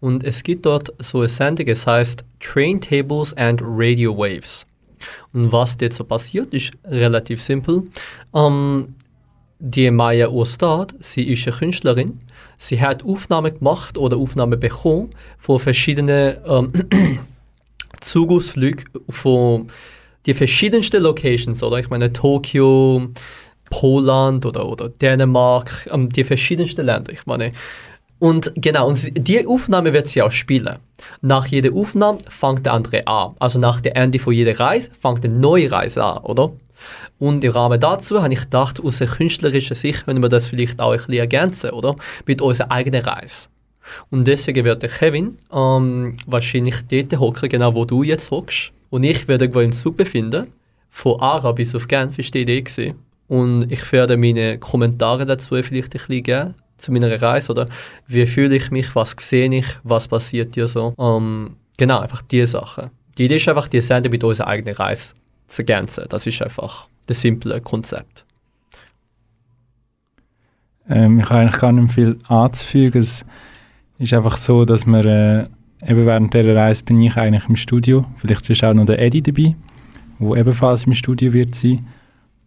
Und 0.00 0.24
es 0.24 0.42
gibt 0.42 0.66
dort 0.66 0.92
so 0.98 1.18
eine 1.20 1.28
Sendung, 1.28 1.68
es 1.68 1.86
heißt 1.86 2.24
Train 2.40 2.80
Tables 2.80 3.32
and 3.34 3.60
Radio 3.62 4.18
Waves. 4.18 4.66
Und 5.32 5.52
was 5.52 5.76
dort 5.76 5.92
so 5.92 6.02
passiert, 6.02 6.52
ist 6.52 6.72
relativ 6.84 7.40
simpel. 7.40 7.84
Ähm, 8.34 8.96
die 9.64 9.92
Maya 9.92 10.28
Ostad, 10.28 10.92
sie 10.98 11.22
ist 11.22 11.46
eine 11.46 11.56
Künstlerin. 11.56 12.18
Sie 12.58 12.80
hat 12.80 13.04
Aufnahmen 13.04 13.56
gemacht 13.58 13.96
oder 13.96 14.16
Aufnahmen 14.16 14.58
bekommen 14.58 15.10
von 15.38 15.60
verschiedenen 15.60 16.36
ähm, 16.44 16.72
Zugausflüge 18.00 18.84
von 19.08 19.68
die 20.26 20.34
verschiedensten 20.34 21.00
Locations, 21.00 21.62
oder? 21.62 21.78
Ich 21.78 21.90
meine 21.90 22.12
Tokio, 22.12 23.08
Poland 23.70 24.46
oder, 24.46 24.68
oder 24.68 24.88
Dänemark, 24.88 25.88
ähm, 25.92 26.08
die 26.10 26.24
verschiedensten 26.24 26.84
Länder. 26.84 27.12
Ich 27.12 27.24
meine, 27.26 27.52
und 28.18 28.52
genau, 28.56 28.88
und 28.88 29.12
die 29.16 29.46
Aufnahme 29.46 29.92
wird 29.92 30.08
sie 30.08 30.22
auch 30.22 30.32
spielen. 30.32 30.78
Nach 31.20 31.46
jeder 31.46 31.72
Aufnahme 31.72 32.18
fängt 32.28 32.66
der 32.66 32.72
andere 32.72 33.06
an. 33.06 33.34
Also 33.38 33.60
nach 33.60 33.80
dem 33.80 33.92
Ende 33.94 34.18
von 34.18 34.32
jeder 34.32 34.58
Reise 34.58 34.90
fängt 35.00 35.24
eine 35.24 35.38
neue 35.38 35.70
Reise 35.70 36.02
an, 36.02 36.18
oder? 36.24 36.50
Und 37.18 37.44
im 37.44 37.52
Rahmen 37.52 37.80
dazu 37.80 38.22
habe 38.22 38.32
ich 38.32 38.40
gedacht, 38.40 38.82
aus 38.82 38.98
der 38.98 39.06
künstlerischen 39.06 39.76
Sicht 39.76 40.04
können 40.04 40.22
wir 40.22 40.28
das 40.28 40.48
vielleicht 40.48 40.80
auch 40.80 40.92
ein 40.92 40.98
bisschen 40.98 41.14
ergänzen, 41.14 41.70
oder? 41.70 41.96
Mit 42.26 42.40
unserer 42.42 42.72
eigenen 42.72 43.02
Reise. 43.02 43.48
Und 44.10 44.26
deswegen 44.26 44.64
wird 44.64 44.82
der 44.82 44.90
Kevin 44.90 45.38
ähm, 45.52 46.16
wahrscheinlich 46.26 46.76
dort 46.90 47.18
hocken, 47.18 47.48
genau 47.48 47.74
wo 47.74 47.84
du 47.84 48.02
jetzt 48.02 48.30
hockst. 48.30 48.72
Und 48.90 49.04
ich 49.04 49.26
werde 49.28 49.44
irgendwo 49.44 49.60
im 49.60 49.72
Zug 49.72 49.96
befinden. 49.96 50.48
Von 50.90 51.20
Ara 51.20 51.52
bis 51.52 51.74
auf 51.74 51.88
Genf 51.88 52.18
ist 52.18 52.34
die 52.34 52.42
Idee 52.42 52.62
gewesen. 52.62 52.96
Und 53.28 53.72
ich 53.72 53.90
werde 53.92 54.16
meine 54.16 54.58
Kommentare 54.58 55.24
dazu 55.24 55.56
vielleicht 55.62 55.72
ein 55.72 55.90
bisschen 55.90 56.22
geben, 56.22 56.54
zu 56.76 56.92
meiner 56.92 57.20
Reise. 57.20 57.52
Oder 57.52 57.68
wie 58.06 58.26
fühle 58.26 58.56
ich 58.56 58.70
mich, 58.70 58.94
was 58.94 59.16
sehe 59.18 59.52
ich, 59.54 59.66
was 59.82 60.08
passiert 60.08 60.54
hier 60.54 60.68
so. 60.68 60.94
Ähm, 60.98 61.56
genau, 61.78 62.00
einfach 62.00 62.22
diese 62.22 62.46
Sachen. 62.46 62.90
Die 63.16 63.24
Idee 63.24 63.36
ist 63.36 63.48
einfach, 63.48 63.68
die 63.68 63.80
Sendung 63.80 64.12
mit 64.12 64.24
unserer 64.24 64.48
eigenen 64.48 64.74
Reise 64.74 65.14
zu 65.52 65.62
ergänzen. 65.62 66.04
Das 66.08 66.26
ist 66.26 66.42
einfach 66.42 66.88
das 67.06 67.20
simple 67.20 67.60
Konzept. 67.60 68.24
Ähm, 70.88 71.20
ich 71.20 71.28
habe 71.28 71.40
eigentlich 71.40 71.60
gar 71.60 71.72
nicht 71.72 71.92
viel 71.92 72.18
anzufügen. 72.28 73.02
Es 73.02 73.24
ist 73.98 74.14
einfach 74.14 74.36
so, 74.36 74.64
dass 74.64 74.86
wir 74.86 75.04
äh, 75.04 75.46
eben 75.88 76.06
während 76.06 76.34
dieser 76.34 76.56
Reise 76.56 76.84
bin 76.84 77.00
ich 77.00 77.16
eigentlich 77.16 77.48
im 77.48 77.56
Studio. 77.56 78.06
Vielleicht 78.16 78.48
ist 78.50 78.64
auch 78.64 78.74
noch 78.74 78.86
der 78.86 78.98
Eddie 78.98 79.22
dabei, 79.22 79.54
der 80.18 80.36
ebenfalls 80.36 80.86
im 80.86 80.94
Studio 80.94 81.32
wird 81.32 81.54
sein. 81.54 81.86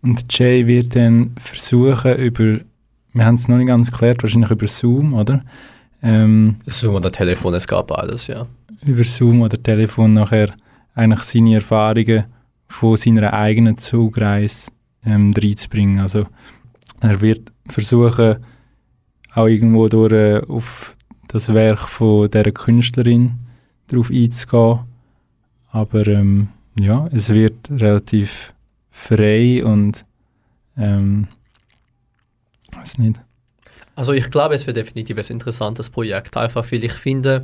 Und 0.02 0.26
Jay 0.30 0.68
wird 0.68 0.96
dann 0.96 1.32
versuchen 1.38 2.16
über, 2.16 2.60
wir 3.14 3.26
haben 3.26 3.36
es 3.36 3.48
noch 3.48 3.58
nicht 3.58 3.68
ganz 3.68 3.92
geklärt, 3.92 4.22
wahrscheinlich 4.22 4.52
über 4.52 4.68
Zoom, 4.68 5.14
oder? 5.14 5.44
Ähm, 6.04 6.58
Zoom 6.68 6.96
oder 6.96 7.12
Telefon, 7.12 7.54
es 7.56 7.68
gab 7.68 7.88
beides, 7.88 8.28
ja. 8.28 8.46
über 8.86 9.04
Zoom 9.04 9.42
oder 9.42 9.62
Telefon 9.62 10.14
nachher 10.14 10.54
eigentlich 10.94 11.24
seine 11.24 11.56
Erfahrungen 11.56 12.26
von 12.68 12.98
seiner 12.98 13.34
eigenen 13.34 13.78
Zugreise 13.78 14.72
ähm, 15.06 15.32
reinzubringen. 15.38 16.00
Also 16.00 16.28
er 17.02 17.22
wird 17.22 17.52
versuchen, 17.68 18.38
auch 19.34 19.48
irgendwo 19.48 19.88
durch 19.88 20.14
äh, 20.14 20.42
auf 20.48 20.96
das 21.28 21.54
Werk 21.54 21.90
von 21.90 22.30
dieser 22.30 22.52
Künstlerin 22.52 23.34
drauf 23.88 24.10
einzugehen. 24.10 24.80
Aber 25.72 26.08
ähm, 26.08 26.50
ja, 26.80 27.08
es 27.12 27.30
wird 27.30 27.70
relativ 27.70 28.54
frei 28.92 29.64
und 29.64 30.06
ähm, 30.78 31.28
weiß 32.74 32.98
nicht. 33.00 33.20
Also 33.96 34.14
ich 34.14 34.30
glaube, 34.30 34.56
es 34.56 34.68
wird 34.68 34.78
definitiv 34.78 35.18
ein 35.18 35.34
interessantes 35.34 35.90
Projekt, 35.90 36.36
einfach 36.36 36.70
weil 36.72 36.84
ich 36.84 36.94
finde, 36.94 37.44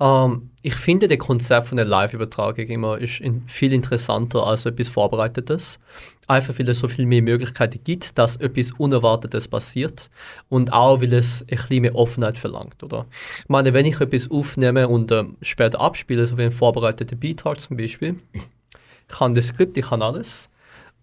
ähm, 0.00 0.50
ich 0.62 0.74
finde 0.74 1.08
das 1.08 1.18
Konzept 1.18 1.68
von 1.68 1.76
der 1.76 1.86
Live-Übertragung 1.86 2.66
immer 2.66 2.98
ist 2.98 3.20
in, 3.20 3.46
viel 3.46 3.72
interessanter 3.72 4.46
als 4.46 4.66
etwas 4.66 4.88
Vorbereitetes. 4.88 5.78
Einfach 6.26 6.58
weil 6.58 6.68
es 6.70 6.78
so 6.78 6.88
viel 6.88 7.06
mehr 7.06 7.22
Möglichkeiten 7.22 7.80
gibt, 7.84 8.16
dass 8.18 8.36
etwas 8.36 8.72
Unerwartetes 8.72 9.46
passiert 9.46 10.10
und 10.48 10.72
auch 10.72 11.02
weil 11.02 11.12
es 11.12 11.42
ein 11.42 11.48
bisschen 11.48 11.82
mehr 11.82 11.94
Offenheit 11.94 12.38
verlangt, 12.38 12.82
oder? 12.82 13.06
Ich 13.40 13.48
meine, 13.48 13.74
wenn 13.74 13.84
ich 13.84 14.00
etwas 14.00 14.30
aufnehme 14.30 14.88
und 14.88 15.12
ähm, 15.12 15.36
später 15.42 15.80
abspiele, 15.80 16.26
so 16.26 16.38
wie 16.38 16.44
ein 16.44 16.52
vorbereiteter 16.52 17.16
Beitrag 17.16 17.60
zum 17.60 17.76
Beispiel, 17.76 18.16
ich 18.32 19.20
habe 19.20 19.34
das 19.34 19.48
Skript, 19.48 19.76
ich 19.76 19.86
kann 19.86 20.00
alles 20.00 20.48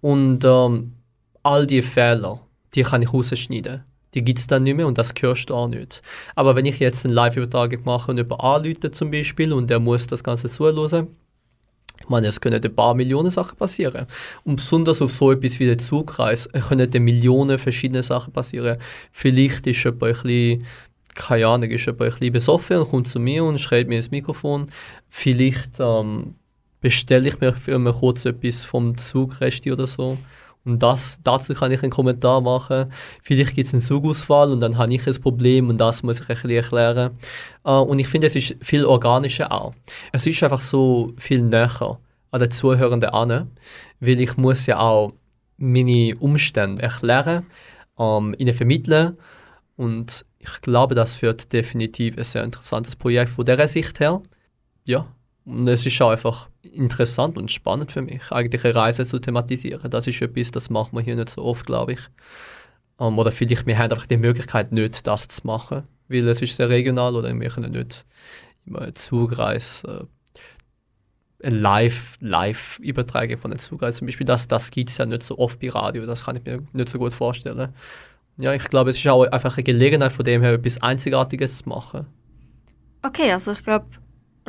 und 0.02 0.44
ähm, 0.44 0.94
all 1.44 1.68
die 1.68 1.84
Fehler, 1.84 2.42
die 2.74 2.82
kann 2.82 3.04
ich 3.04 3.14
rausschneiden. 3.14 3.84
Die 4.14 4.24
gibt 4.24 4.40
es 4.40 4.48
dann 4.48 4.64
nicht 4.64 4.76
mehr 4.76 4.88
und 4.88 4.98
das 4.98 5.14
hörst 5.20 5.50
du 5.50 5.56
auch 5.56 5.68
nicht. 5.68 6.02
Aber 6.36 6.56
wenn 6.56 6.66
ich 6.66 6.80
jetzt 6.80 7.06
eine 7.06 7.14
Live-Übertragung 7.14 7.80
mache 7.86 8.12
und 8.12 8.18
jemand 8.18 8.42
anruft 8.42 8.96
zum 8.96 9.12
Beispiel 9.12 9.54
und 9.54 9.70
der 9.70 9.80
muss 9.80 10.08
das 10.08 10.24
Ganze 10.24 10.50
zuhören, 10.50 11.08
ich 12.02 12.10
meine, 12.10 12.28
es 12.28 12.42
können 12.42 12.62
ein 12.62 12.76
paar 12.76 12.94
Millionen 12.96 13.30
Sachen 13.30 13.58
passieren. 13.58 14.08
Und 14.44 14.58
besonders 14.58 15.02
auf 15.02 15.12
so 15.12 15.32
etwas 15.32 15.60
wie 15.60 15.66
der 15.66 15.78
Zugreis 15.78 16.48
äh, 16.48 16.60
können 16.60 16.90
Millionen 17.04 17.58
verschiedene 17.58 18.04
Sachen 18.04 18.34
passieren. 18.34 18.78
Vielleicht 19.12 19.68
ist 19.68 19.84
jemand 19.84 20.04
ein 20.04 20.14
bisschen, 20.14 20.66
keine 21.14 21.48
Ahnung, 21.48 21.70
ist 21.70 21.86
jemand 21.86 22.02
ein 22.02 22.10
bisschen 22.10 22.34
besoffen 22.34 22.78
und 22.78 22.90
kommt 22.90 23.08
zu 23.08 23.20
mir 23.20 23.44
und 23.44 23.60
schreibt 23.60 23.88
mir 23.88 23.98
ins 23.98 24.12
Mikrofon. 24.12 24.72
Vielleicht 25.10 25.80
ähm, 25.80 26.36
bestelle 26.82 27.30
ich 27.30 27.40
mir 27.40 27.54
für 27.54 27.78
mal 27.78 27.94
kurz 27.94 28.26
etwas 28.26 28.66
vom 28.66 28.98
Zugresti 28.98 29.72
oder 29.72 29.88
so. 29.88 30.18
Und 30.64 30.84
das, 30.84 31.20
dazu 31.24 31.54
kann 31.54 31.72
ich 31.72 31.82
einen 31.82 31.92
Kommentar 31.92 32.40
machen. 32.42 32.92
Vielleicht 33.24 33.56
gibt 33.56 33.68
es 33.68 33.74
einen 33.74 33.82
Zugausfall 33.82 34.52
und 34.52 34.60
dann 34.60 34.78
habe 34.78 34.94
ich 34.94 35.08
ein 35.08 35.22
Problem 35.22 35.70
und 35.70 35.78
das 35.80 36.04
muss 36.04 36.20
ich 36.20 36.30
ein 36.30 36.36
bisschen 36.36 36.50
erklären. 36.52 37.18
Äh, 37.64 37.72
und 37.72 38.00
ich 38.00 38.08
finde, 38.08 38.28
es 38.28 38.36
ist 38.36 38.56
viel 38.62 38.86
organischer 38.86 39.52
auch. 39.52 39.74
Es 40.12 40.28
ist 40.28 40.44
einfach 40.44 40.62
so 40.62 41.14
viel 41.18 41.42
näher 41.42 42.00
an 42.32 42.40
den 42.40 42.52
Zuhörenden 42.52 43.10
an, 43.10 43.52
weil 44.00 44.22
ich 44.22 44.38
muss 44.38 44.66
ja 44.68 44.80
auch 44.80 45.14
meine 45.58 46.16
Umstände 46.18 46.82
erklären, 46.82 47.46
ähm, 47.98 48.36
ihnen 48.38 48.54
vermitteln 48.54 49.18
und 49.76 50.26
ich 50.40 50.62
glaube, 50.62 50.96
das 50.96 51.22
wird 51.22 51.54
definitiv 51.54 52.18
ein 52.18 52.24
sehr 52.24 52.44
interessantes 52.44 52.96
Projekt 52.96 53.32
von 53.32 53.46
dieser 53.46 53.68
Sicht 53.68 54.00
her. 54.00 54.22
Ja, 54.86 55.08
und 55.46 55.68
es 55.68 55.86
ist 55.86 56.02
auch 56.02 56.12
einfach 56.12 56.50
interessant 56.62 57.38
und 57.38 57.52
spannend 57.52 57.92
für 57.92 58.02
mich, 58.02 58.32
eigentlich 58.32 58.64
eine 58.64 58.76
Reise 58.76 59.06
zu 59.06 59.20
thematisieren. 59.20 59.90
Das 59.90 60.08
ist 60.08 60.22
etwas, 60.22 60.52
das 60.52 60.70
macht 60.70 60.94
man 60.94 61.04
hier 61.04 61.16
nicht 61.16 61.30
so 61.30 61.44
oft, 61.44 61.66
glaube 61.66 61.94
ich. 61.94 62.00
Ähm, 63.00 63.18
oder 63.18 63.32
vielleicht, 63.32 63.66
wir 63.66 63.78
haben 63.78 63.92
einfach 63.92 64.06
die 64.06 64.18
Möglichkeit 64.18 64.72
nicht, 64.72 65.08
das 65.08 65.28
zu 65.28 65.46
machen, 65.46 65.84
weil 66.08 66.28
es 66.28 66.42
ist 66.42 66.58
sehr 66.58 66.70
regional 66.70 67.16
oder 67.16 67.34
wir 67.38 67.50
können 67.50 67.72
nicht 67.72 68.06
immer 68.66 68.82
eine 68.82 68.94
Zugreise, 68.94 70.08
äh, 71.44 71.48
eine 71.48 71.56
Live- 71.58 72.18
Live-Übertragung 72.20 73.40
von 73.40 73.52
einer 73.52 73.60
Zugreise 73.60 73.98
zum 73.98 74.06
Beispiel, 74.08 74.26
das, 74.28 74.48
das 74.48 74.70
gibt 74.70 74.90
es 74.90 74.98
ja 74.98 75.08
nicht 75.08 75.24
so 75.24 75.40
oft 75.40 75.60
bei 75.60 75.70
Radio, 75.70 76.06
das 76.06 76.26
kann 76.26 76.36
ich 76.36 76.46
mir 76.46 76.60
nicht 76.72 76.90
so 76.90 77.00
gut 77.00 77.16
vorstellen. 77.16 77.74
Ja, 78.38 78.54
ich 78.54 78.64
glaube, 78.66 78.92
es 78.92 78.98
ist 78.98 79.08
auch 79.08 79.24
einfach 79.26 79.58
eine 79.58 79.64
Gelegenheit 79.64 80.12
von 80.12 80.24
dem 80.24 80.42
her, 80.42 80.54
etwas 80.54 80.82
Einzigartiges 80.82 81.60
zu 81.60 81.70
machen. 81.70 82.06
Okay, 83.02 83.32
also 83.32 83.54
ich 83.54 83.64
glaube, 83.64 83.88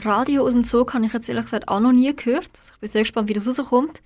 Radio 0.06 0.44
aus 0.44 0.52
dem 0.52 0.64
Zug 0.64 0.94
habe 0.94 1.04
ich 1.06 1.12
jetzt 1.12 1.28
ehrlich 1.28 1.44
gesagt 1.44 1.68
auch 1.68 1.80
noch 1.80 1.92
nie 1.92 2.14
gehört. 2.14 2.50
Also 2.58 2.72
ich 2.74 2.80
bin 2.80 2.88
sehr 2.88 3.02
gespannt, 3.02 3.28
wie 3.28 3.32
das 3.34 3.46
rauskommt. 3.46 4.02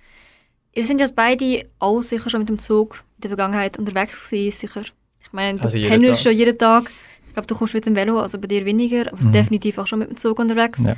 Ihr 0.73 0.85
sind 0.85 0.99
jetzt 0.99 1.15
beide 1.15 1.65
auch 1.79 2.01
sicher 2.01 2.29
schon 2.29 2.41
mit 2.41 2.49
dem 2.49 2.59
Zug 2.59 3.03
in 3.17 3.21
der 3.21 3.29
Vergangenheit 3.31 3.77
unterwegs 3.79 4.29
gewesen, 4.29 4.59
sicher. 4.59 4.83
Ich 5.21 5.33
meine, 5.33 5.57
du 5.57 5.63
Also 5.65 5.77
jeden 5.77 5.89
pendelst 5.91 6.23
Tag. 6.23 6.31
schon 6.31 6.37
jeden 6.37 6.57
Tag. 6.57 6.91
Ich 7.27 7.33
glaube, 7.33 7.47
du 7.47 7.55
kommst 7.55 7.73
mit 7.73 7.85
dem 7.85 7.95
Velo, 7.95 8.19
also 8.19 8.37
bei 8.39 8.47
dir 8.47 8.65
weniger, 8.65 9.11
aber 9.11 9.23
Mhm. 9.23 9.31
definitiv 9.31 9.77
auch 9.77 9.87
schon 9.87 9.99
mit 9.99 10.09
dem 10.09 10.17
Zug 10.17 10.39
unterwegs. 10.39 10.85
Ja. 10.85 10.95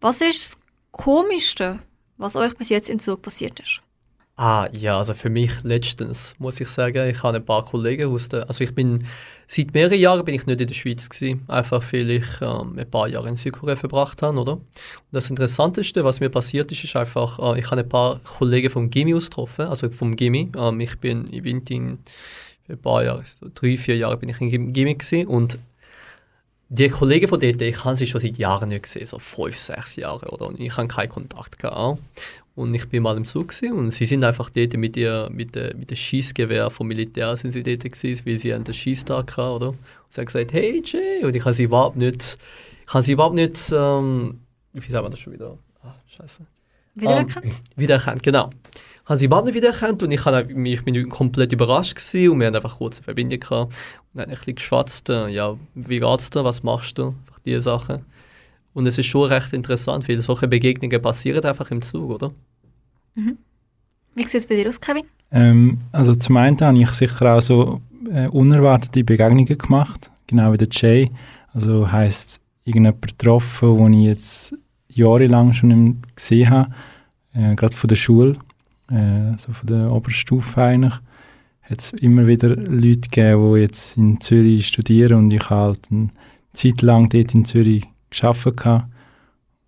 Was 0.00 0.20
ist 0.20 0.54
das 0.56 0.60
Komischste, 0.92 1.78
was 2.16 2.36
euch 2.36 2.56
bis 2.56 2.68
jetzt 2.68 2.88
im 2.88 2.98
Zug 2.98 3.22
passiert 3.22 3.58
ist? 3.60 3.80
Ah, 4.36 4.68
ja, 4.72 4.98
also 4.98 5.14
für 5.14 5.30
mich 5.30 5.62
letztens, 5.62 6.34
muss 6.40 6.58
ich 6.60 6.68
sagen, 6.68 7.08
ich 7.08 7.22
habe 7.22 7.36
ein 7.36 7.44
paar 7.44 7.64
Kollegen 7.64 8.12
aus 8.12 8.28
der, 8.28 8.48
also 8.48 8.64
ich 8.64 8.74
bin, 8.74 9.06
seit 9.46 9.72
mehreren 9.72 9.96
Jahren 10.00 10.24
bin 10.24 10.34
ich 10.34 10.44
nicht 10.44 10.60
in 10.60 10.66
der 10.66 10.74
Schweiz 10.74 11.08
gewesen, 11.08 11.44
einfach 11.46 11.84
weil 11.92 12.10
ich 12.10 12.26
ähm, 12.40 12.76
ein 12.76 12.90
paar 12.90 13.06
Jahre 13.06 13.28
in 13.28 13.36
Südkorea 13.36 13.76
verbracht 13.76 14.22
habe, 14.22 14.36
oder? 14.36 14.54
Und 14.54 14.64
das 15.12 15.30
Interessanteste, 15.30 16.02
was 16.02 16.18
mir 16.18 16.30
passiert 16.30 16.72
ist, 16.72 16.82
ist 16.82 16.96
einfach, 16.96 17.38
äh, 17.38 17.60
ich 17.60 17.70
habe 17.70 17.82
ein 17.82 17.88
paar 17.88 18.18
Kollegen 18.24 18.70
vom 18.70 18.90
Gimmi 18.90 19.12
getroffen, 19.12 19.66
also 19.66 19.88
vom 19.90 20.16
Gimmi, 20.16 20.50
ähm, 20.58 20.80
ich 20.80 20.98
bin 20.98 21.26
in 21.26 21.44
Winting 21.44 21.98
für 22.66 22.72
ein 22.72 22.82
paar 22.82 23.04
Jahre, 23.04 23.22
drei, 23.54 23.76
vier 23.76 23.96
Jahre 23.98 24.16
bin 24.16 24.30
ich 24.30 24.40
in 24.40 24.50
Gim- 24.50 24.72
Gimmi 24.72 24.94
gewesen 24.94 25.28
und 25.28 25.58
die 26.70 26.88
Kollegen 26.88 27.28
von 27.28 27.38
dort, 27.38 27.62
ich 27.62 27.84
habe 27.84 27.94
sie 27.94 28.06
schon 28.08 28.20
seit 28.20 28.36
Jahren 28.36 28.70
nicht 28.70 28.82
gesehen, 28.84 29.06
so 29.06 29.18
fünf, 29.20 29.56
sechs 29.56 29.94
Jahre, 29.94 30.28
oder? 30.30 30.46
Und 30.48 30.58
ich 30.58 30.76
habe 30.76 30.88
keinen 30.88 31.10
Kontakt 31.10 31.58
gehabt. 31.58 32.00
Und 32.56 32.72
ich 32.72 32.88
bin 32.88 33.02
mal 33.02 33.16
im 33.16 33.24
Zug 33.24 33.48
gewesen 33.48 33.72
und 33.72 33.90
sie 33.90 34.06
sind 34.06 34.22
einfach 34.22 34.48
dort 34.48 34.76
mit 34.76 34.96
ihr, 34.96 35.28
mit 35.32 35.56
der, 35.56 35.74
mit 35.76 35.90
dem 35.90 35.96
Schießgewehr 35.96 36.70
vom 36.70 36.86
Militär 36.86 37.36
sind 37.36 37.50
sie 37.50 37.64
dort 37.64 37.82
gewesen, 37.82 38.26
weil 38.26 38.38
sie 38.38 38.54
einen 38.54 38.72
Schießtag 38.72 39.36
hatten, 39.36 39.50
oder? 39.50 39.68
Und 39.70 39.78
sie 40.10 40.20
haben 40.20 40.26
gesagt, 40.26 40.52
hey 40.52 40.80
Jay, 40.84 41.24
und 41.24 41.34
ich 41.34 41.44
habe 41.44 41.54
sie 41.54 41.64
überhaupt 41.64 41.96
nicht, 41.96 42.38
ich 42.86 42.94
habe 42.94 43.02
sie 43.02 43.12
überhaupt 43.12 43.34
nicht, 43.34 43.72
ähm, 43.74 44.40
wie 44.72 44.90
sagt 44.90 45.02
man 45.02 45.10
das 45.10 45.18
schon 45.18 45.32
wieder? 45.32 45.58
Ah, 45.82 45.94
scheiße. 46.16 46.46
Wiedererkannt? 46.94 47.44
Ähm, 47.44 47.52
wiedererkannt, 47.74 48.22
genau. 48.22 48.50
Ich 49.02 49.08
habe 49.08 49.18
sie 49.18 49.24
überhaupt 49.26 49.46
nicht 49.46 49.56
wiedererkannt 49.56 50.02
und 50.04 50.12
ich, 50.12 50.24
habe, 50.24 50.68
ich 50.68 50.84
bin 50.84 51.08
komplett 51.08 51.52
überrascht 51.52 51.96
gewesen 51.96 52.30
und 52.30 52.40
wir 52.40 52.46
haben 52.46 52.54
einfach 52.54 52.78
kurz 52.78 52.98
eine 52.98 53.04
Verbindung 53.04 53.40
gehabt 53.40 53.74
und 54.14 54.20
haben 54.20 54.30
ein 54.30 54.36
bisschen 54.36 54.54
geschwatzt, 54.54 55.10
äh, 55.10 55.28
ja, 55.28 55.56
wie 55.74 55.98
geht's 55.98 56.30
dir, 56.30 56.44
was 56.44 56.62
machst 56.62 56.98
du, 56.98 57.08
einfach 57.08 57.40
diese 57.44 57.60
Sachen. 57.60 58.04
Und 58.74 58.86
es 58.86 58.98
ist 58.98 59.06
schon 59.06 59.28
recht 59.28 59.52
interessant, 59.52 60.08
weil 60.08 60.20
solche 60.20 60.48
Begegnungen 60.48 61.00
passieren 61.00 61.44
einfach 61.44 61.70
im 61.70 61.80
Zug, 61.80 62.10
oder? 62.10 62.32
Wie 63.14 64.22
sieht 64.26 64.40
es 64.40 64.46
bei 64.46 64.56
dir 64.56 64.68
aus, 64.68 64.80
Kevin? 64.80 65.04
Ähm, 65.30 65.78
also 65.92 66.14
zum 66.14 66.36
einen 66.36 66.60
habe 66.60 66.78
ich 66.78 66.90
sicher 66.90 67.34
auch 67.34 67.40
so 67.40 67.80
äh, 68.10 68.28
unerwartete 68.28 69.04
Begegnungen 69.04 69.58
gemacht, 69.58 70.10
genau 70.26 70.52
wie 70.52 70.58
der 70.58 70.68
Jay. 70.70 71.10
Also 71.52 71.90
heisst 71.90 72.40
irgendjemand 72.64 73.02
getroffen, 73.02 73.78
wo 73.78 73.88
ich 73.88 74.04
jetzt 74.04 74.54
jahrelang 74.88 75.52
schon 75.52 75.68
nicht 75.68 76.16
gesehen 76.16 76.50
habe, 76.50 76.70
äh, 77.32 77.54
gerade 77.54 77.76
von 77.76 77.88
der 77.88 77.96
Schule, 77.96 78.36
äh, 78.90 79.32
also 79.32 79.52
von 79.52 79.66
der 79.66 79.92
Oberstufe 79.92 80.62
eigentlich, 80.62 80.94
hat 81.62 81.80
es 81.80 81.92
immer 81.92 82.26
wieder 82.26 82.50
Leute 82.56 83.08
gegeben, 83.08 83.54
die 83.54 83.60
jetzt 83.60 83.96
in 83.96 84.20
Zürich 84.20 84.66
studieren 84.66 85.18
und 85.18 85.32
ich 85.32 85.48
habe 85.50 85.62
halt 85.62 85.80
eine 85.90 86.10
Zeit 86.52 86.82
lang 86.82 87.08
dort 87.08 87.34
in 87.34 87.44
Zürich 87.44 87.84
gearbeitet 88.20 88.64
habe. 88.64 88.84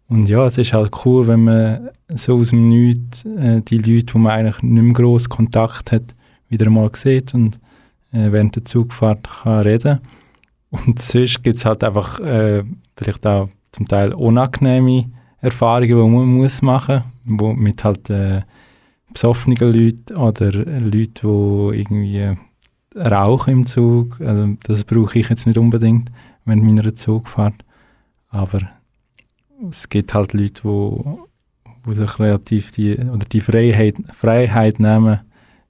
Und 0.09 0.29
ja, 0.29 0.47
es 0.47 0.57
ist 0.57 0.73
halt 0.73 0.93
cool, 1.05 1.27
wenn 1.27 1.45
man 1.45 1.91
so 2.15 2.39
aus 2.39 2.51
dem 2.51 2.69
Nichts 2.69 3.25
äh, 3.25 3.61
die 3.63 3.79
Leute, 3.79 4.15
wo 4.15 4.19
man 4.19 4.33
eigentlich 4.33 4.63
nicht 4.63 4.83
mehr 4.83 4.93
gross 4.93 5.29
Kontakt 5.29 5.91
hat, 5.93 6.15
wieder 6.49 6.71
mal 6.71 6.91
sieht 6.95 7.35
und 7.35 7.59
äh, 8.13 8.31
während 8.31 8.55
der 8.55 8.65
Zugfahrt 8.65 9.29
kann 9.43 9.63
reden 9.63 10.01
Und 10.71 11.01
sonst 11.01 11.43
gibt 11.43 11.57
es 11.57 11.65
halt 11.65 11.83
einfach 11.83 12.21
äh, 12.21 12.63
vielleicht 12.97 13.27
auch 13.27 13.49
zum 13.73 13.89
Teil 13.89 14.15
unangenehme 14.15 15.11
Erfahrungen, 15.41 15.89
die 15.89 15.95
man 15.95 16.27
muss 16.27 16.63
machen 16.63 17.03
muss, 17.25 17.57
mit 17.57 17.83
halt 17.85 18.09
äh, 18.11 18.43
besoffenen 19.13 19.59
Leuten 19.59 20.17
oder 20.17 20.53
Leuten, 20.53 21.71
die 21.73 21.79
irgendwie 21.79 22.37
rauchen 22.95 23.53
im 23.53 23.67
Zug. 23.67 24.21
Also 24.21 24.57
das 24.65 24.85
brauche 24.85 25.19
ich 25.19 25.29
jetzt 25.29 25.47
nicht 25.47 25.59
unbedingt 25.59 26.11
während 26.45 26.63
meiner 26.63 26.95
Zugfahrt. 26.95 27.55
Aber 28.29 28.61
es 29.71 29.89
gibt 29.89 30.15
halt 30.15 30.33
Leute, 30.33 30.63
die, 30.63 31.91
die 31.91 31.95
sich 31.95 32.19
relativ 32.19 32.71
die, 32.73 32.97
oder 32.97 33.25
die 33.25 33.41
Freiheit, 33.41 33.97
Freiheit 34.13 34.81
nehmen, 34.81 35.21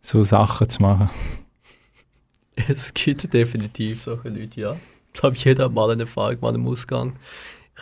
so 0.03 0.23
Sachen 0.23 0.69
zu 0.69 0.83
machen. 0.83 1.11
Es 2.69 2.95
gibt 2.95 3.31
definitiv 3.35 4.01
solche 4.01 4.31
Leute, 4.31 4.59
ja. 4.59 4.77
Ich 5.13 5.21
glaube, 5.21 5.37
jeder 5.37 5.67
hat 5.67 5.75
mal 5.75 5.91
eine 5.91 6.05
Erfahrung 6.05 6.41
mal 6.41 6.55
im 6.55 6.67
Ausgang. 6.67 7.11
Ein 7.11 7.17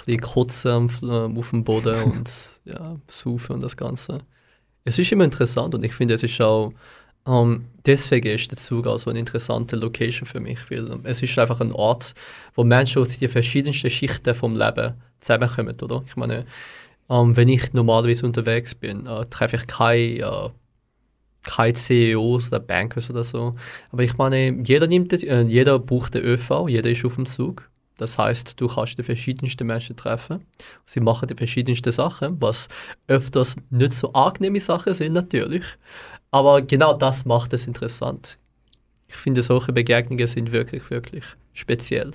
bisschen 0.04 0.20
kotzen 0.20 0.90
ähm, 1.04 1.38
auf 1.38 1.50
dem 1.50 1.62
Boden 1.62 2.02
und 2.02 2.28
ja, 2.64 2.96
saufen 3.06 3.52
und 3.54 3.62
das 3.62 3.76
Ganze. 3.76 4.18
Es 4.84 4.98
ist 4.98 5.12
immer 5.12 5.24
interessant 5.24 5.76
und 5.76 5.84
ich 5.84 5.94
finde, 5.94 6.14
es 6.14 6.24
ist 6.24 6.40
auch 6.40 6.72
ähm, 7.26 7.66
deswegen 7.86 8.28
ist 8.34 8.50
der 8.50 8.58
Zug 8.58 8.86
auch 8.86 8.98
so 8.98 9.10
eine 9.10 9.18
interessante 9.18 9.76
Location 9.76 10.26
für 10.26 10.40
mich, 10.40 10.70
weil 10.70 11.00
es 11.04 11.22
ist 11.22 11.38
einfach 11.38 11.60
ein 11.60 11.72
Ort, 11.72 12.14
wo 12.54 12.64
Menschen 12.64 13.02
aus 13.02 13.18
den 13.18 13.28
verschiedensten 13.28 13.90
Schichten 13.90 14.34
vom 14.34 14.56
Leben 14.56 14.94
zusammenkommen, 15.20 15.76
oder? 15.80 16.04
Ich 16.06 16.16
meine, 16.16 16.44
ähm, 17.08 17.36
wenn 17.36 17.48
ich 17.48 17.72
normalerweise 17.72 18.26
unterwegs 18.26 18.74
bin, 18.74 19.06
äh, 19.06 19.26
treffe 19.26 19.56
ich 19.56 19.66
keine, 19.66 20.18
äh, 20.18 20.50
keine 21.42 21.74
CEOs 21.74 22.48
oder 22.48 22.60
Bankers 22.60 23.10
oder 23.10 23.24
so. 23.24 23.54
Aber 23.90 24.02
ich 24.02 24.16
meine, 24.16 24.62
jeder, 24.64 24.86
nimmt, 24.86 25.12
äh, 25.12 25.42
jeder 25.42 25.78
bucht 25.78 26.14
den 26.14 26.24
ÖV, 26.24 26.68
jeder 26.68 26.90
ist 26.90 27.04
auf 27.04 27.16
dem 27.16 27.26
Zug. 27.26 27.70
Das 27.96 28.18
heißt, 28.18 28.60
du 28.60 28.66
kannst 28.66 28.98
die 28.98 29.04
verschiedensten 29.04 29.66
Menschen 29.66 29.96
treffen. 29.96 30.44
Sie 30.84 30.98
machen 31.00 31.28
die 31.28 31.36
verschiedensten 31.36 31.92
Sachen, 31.92 32.40
was 32.40 32.68
öfters 33.06 33.54
nicht 33.70 33.92
so 33.92 34.12
angenehme 34.14 34.58
Sachen 34.58 34.94
sind 34.94 35.12
natürlich. 35.12 35.64
Aber 36.34 36.62
genau 36.62 36.94
das 36.94 37.24
macht 37.24 37.52
es 37.52 37.68
interessant. 37.68 38.38
Ich 39.06 39.14
finde, 39.14 39.40
solche 39.40 39.72
Begegnungen 39.72 40.26
sind 40.26 40.50
wirklich, 40.50 40.90
wirklich 40.90 41.24
speziell. 41.52 42.10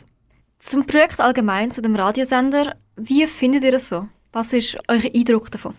Zum 0.60 0.86
Projekt 0.86 1.22
allgemein, 1.22 1.72
zu 1.72 1.82
dem 1.82 1.96
Radiosender, 1.96 2.76
wie 2.98 3.26
findet 3.28 3.64
ihr 3.64 3.76
es 3.76 3.88
so? 3.88 4.10
Was 4.34 4.52
ist 4.52 4.78
euer 4.90 5.10
Eindruck 5.16 5.50
davon? 5.52 5.74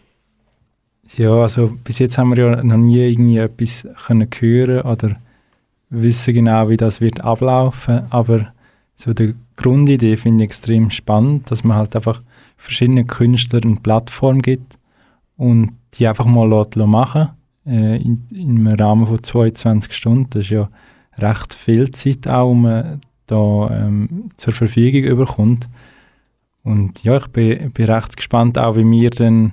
Ja, 1.18 1.34
also 1.34 1.76
bis 1.84 1.98
jetzt 1.98 2.16
haben 2.16 2.34
wir 2.34 2.42
ja 2.42 2.64
noch 2.64 2.78
nie 2.78 3.10
irgendwie 3.10 3.36
etwas 3.36 3.86
können 4.06 4.30
hören 4.38 4.86
oder 4.86 5.20
wissen 5.90 6.32
genau, 6.32 6.70
wie 6.70 6.78
das 6.78 7.02
wird 7.02 7.20
ablaufen. 7.20 8.06
Aber 8.08 8.54
so 8.96 9.12
die 9.12 9.34
Grundidee 9.56 10.16
finde 10.16 10.44
ich 10.44 10.48
extrem 10.48 10.90
spannend, 10.90 11.50
dass 11.50 11.62
man 11.62 11.76
halt 11.76 11.94
einfach 11.94 12.22
verschiedenen 12.56 13.06
Künstlern 13.06 13.64
eine 13.64 13.76
Plattform 13.76 14.40
gibt 14.40 14.78
und 15.36 15.76
die 15.92 16.08
einfach 16.08 16.24
mal 16.24 16.48
machen 16.86 17.32
äh, 17.70 17.96
in, 17.96 18.26
einem 18.34 18.66
Rahmen 18.66 19.06
von 19.06 19.22
22 19.22 19.92
Stunden. 19.92 20.30
Das 20.30 20.44
ist 20.44 20.50
ja 20.50 20.68
recht 21.18 21.54
viel 21.54 21.90
Zeit 21.92 22.26
auch, 22.28 22.50
um 22.50 22.62
man 22.62 23.00
da 23.26 23.70
ähm, 23.70 24.28
zur 24.36 24.52
Verfügung 24.52 25.16
bekommt. 25.16 25.68
Und 26.62 27.02
ja, 27.04 27.16
ich 27.16 27.28
bin, 27.28 27.70
bin 27.70 27.86
recht 27.86 28.16
gespannt, 28.16 28.58
auch 28.58 28.76
wie 28.76 28.84
wir 28.84 29.10
dann 29.10 29.52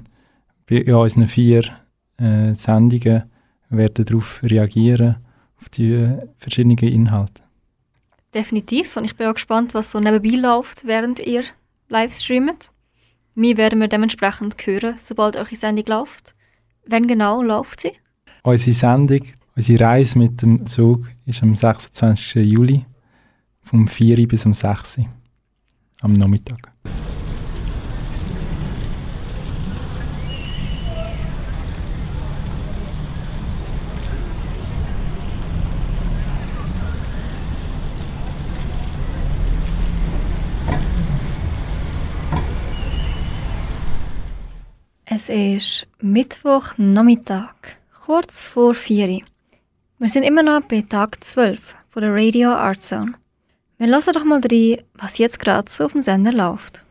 bei 0.68 0.84
unseren 0.94 1.28
vier 1.28 1.64
äh, 2.18 2.54
Sendungen 2.54 3.24
werden 3.70 4.06
darauf 4.06 4.42
reagieren, 4.44 5.18
auf 5.60 5.70
die 5.70 5.94
äh, 5.94 6.28
verschiedenen 6.38 6.78
Inhalte. 6.78 7.44
Definitiv. 8.34 8.98
Und 8.98 9.06
ich 9.06 9.16
bin 9.16 9.28
auch 9.28 9.36
gespannt, 9.36 9.74
was 9.74 9.92
so 9.92 10.00
nebenbei 10.00 10.38
läuft, 10.38 10.86
während 10.86 11.20
ihr 11.20 11.44
live 11.90 12.14
streamt. 12.14 12.70
Wir 13.36 13.56
werden 13.58 13.80
wir 13.80 13.88
dementsprechend 13.88 14.56
hören, 14.66 14.96
sobald 14.98 15.36
eure 15.36 15.56
Sendung 15.56 15.86
läuft. 15.88 16.36
Wann 16.86 17.08
genau 17.08 17.42
läuft 17.42 17.82
sie? 17.82 17.94
Unsere 18.48 18.74
Sendung, 18.74 19.24
unsere 19.58 19.84
Reise 19.84 20.18
mit 20.18 20.42
dem 20.42 20.66
Zug 20.66 21.10
ist 21.26 21.44
am 21.44 21.54
26. 21.54 22.36
Juli 22.36 22.86
vom 23.62 23.90
4 23.90 24.26
bis 24.26 24.46
um 24.46 24.54
6 24.54 25.00
am 26.00 26.14
Nachmittag. 26.14 26.72
Es 45.04 45.28
ist 45.28 45.86
Mittwochnachmittag, 46.00 47.76
kurz 48.08 48.48
vor 48.48 48.74
4 48.74 49.10
Uhr. 49.10 49.22
Wir 50.00 50.08
sind 50.08 50.24
immer 50.24 50.42
noch 50.42 50.62
bei 50.62 50.80
Tag 50.80 51.22
12 51.22 51.76
von 51.90 52.02
der 52.02 52.16
Radio 52.16 52.52
Art 52.52 52.82
Zone. 52.82 53.16
Wir 53.80 53.88
lassen 53.88 54.14
doch 54.14 54.24
mal 54.24 54.40
rein, 54.40 54.82
was 54.94 55.18
jetzt 55.18 55.42
gerade 55.42 55.70
so 55.70 55.84
auf 55.84 55.92
dem 55.92 56.02
Sender 56.02 56.32
läuft. 56.32 56.82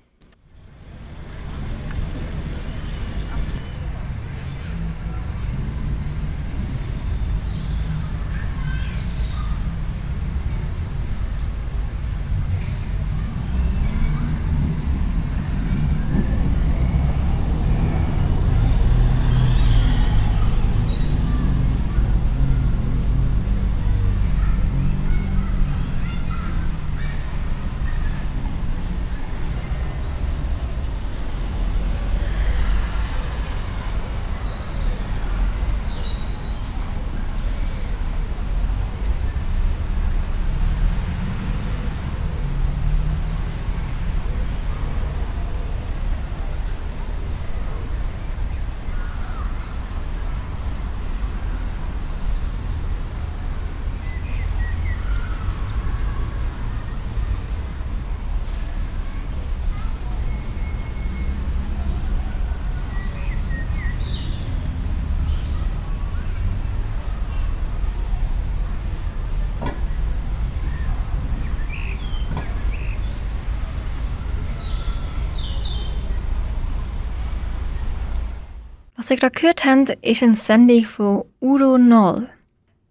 Was 79.07 79.13
ihr 79.13 79.19
gerade 79.19 79.41
gehört 79.41 79.65
habt, 79.65 79.91
ist 80.05 80.25
eine 80.25 80.35
Sendung 80.35 80.85
von 80.85 81.25
Udo 81.41 81.79
Noll. 81.79 82.29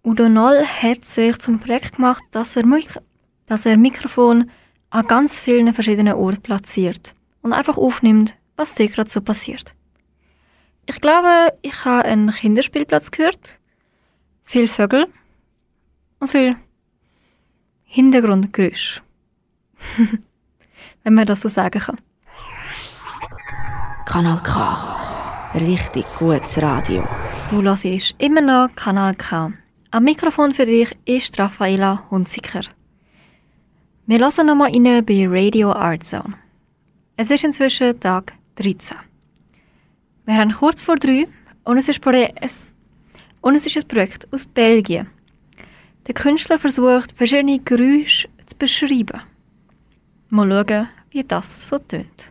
Udo 0.02 0.30
Noll 0.30 0.64
hat 0.64 1.04
sich 1.04 1.36
zum 1.40 1.60
Projekt 1.60 1.96
gemacht, 1.96 2.22
dass 2.30 2.56
er, 2.56 2.64
Mik 2.64 2.98
dass 3.44 3.66
er 3.66 3.76
Mikrofon 3.76 4.50
an 4.88 5.06
ganz 5.08 5.42
vielen 5.42 5.74
verschiedenen 5.74 6.14
Orten 6.14 6.40
platziert 6.40 7.14
und 7.42 7.52
einfach 7.52 7.76
aufnimmt, 7.76 8.34
was 8.56 8.72
dir 8.72 8.88
gerade 8.88 9.10
so 9.10 9.20
passiert. 9.20 9.74
Ich 10.86 11.02
glaube, 11.02 11.52
ich 11.60 11.84
habe 11.84 12.08
einen 12.08 12.32
Kinderspielplatz 12.32 13.10
gehört, 13.10 13.58
viel 14.42 14.68
Vögel 14.68 15.04
und 16.18 16.30
viel 16.30 16.56
Hintergrundgeräusch. 17.84 19.02
Wenn 21.04 21.12
man 21.12 21.26
das 21.26 21.42
so 21.42 21.50
sagen 21.50 21.78
kann. 21.78 22.00
Kanal 24.06 24.42
K. 24.42 25.05
Richtig 25.56 26.04
gutes 26.18 26.60
Radio. 26.60 27.02
Du 27.48 27.62
hörst 27.62 28.14
immer 28.18 28.42
noch 28.42 28.68
Kanal 28.76 29.14
K. 29.14 29.54
Am 29.90 30.04
Mikrofon 30.04 30.52
für 30.52 30.66
dich 30.66 30.94
ist 31.06 31.38
Raffaela 31.38 32.04
Hunziker. 32.10 32.60
Wir 34.06 34.18
hören 34.18 34.46
nochmal 34.48 34.70
rein 34.72 35.02
bei 35.06 35.26
Radio 35.26 35.72
Art 35.72 36.04
Zone. 36.04 36.34
Es 37.16 37.30
ist 37.30 37.42
inzwischen 37.42 37.98
Tag 37.98 38.34
13. 38.56 38.98
Wir 40.26 40.34
haben 40.34 40.52
kurz 40.52 40.82
vor 40.82 40.96
drei 40.96 41.24
und 41.64 41.78
es 41.78 41.88
ist, 41.88 42.04
und 43.40 43.54
es 43.54 43.64
ist 43.64 43.78
ein 43.78 43.88
Projekt 43.88 44.30
aus 44.34 44.44
Belgien. 44.44 45.06
Der 46.06 46.14
Künstler 46.14 46.58
versucht, 46.58 47.12
verschiedene 47.16 47.60
Geräusche 47.60 48.28
zu 48.44 48.56
beschreiben. 48.58 49.22
Mal 50.28 50.50
schauen, 50.50 50.88
wie 51.12 51.24
das 51.24 51.66
so 51.66 51.78
tönt. 51.78 52.30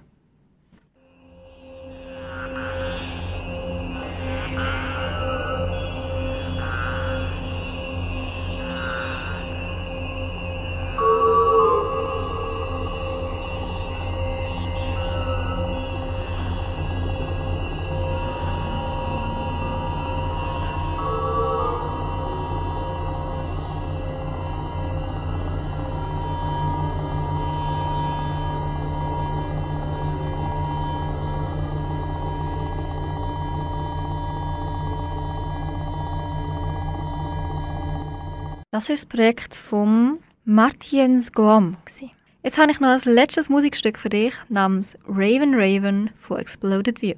Das 38.76 38.90
ist 38.90 39.04
das 39.04 39.06
Projekt 39.06 39.56
von 39.56 40.20
Martiens 40.44 41.32
Goam. 41.32 41.78
Jetzt 42.44 42.58
habe 42.58 42.74
ich 42.74 42.82
noch 42.82 42.90
ein 42.90 43.00
letztes 43.06 43.48
Musikstück 43.48 43.98
für 43.98 44.10
dich 44.10 44.34
namens 44.50 44.98
Raven 45.08 45.54
Raven 45.56 46.10
von 46.20 46.40
Exploded 46.40 47.02
View. 47.02 47.16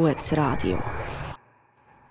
Gutes 0.00 0.34
Radio. 0.34 0.78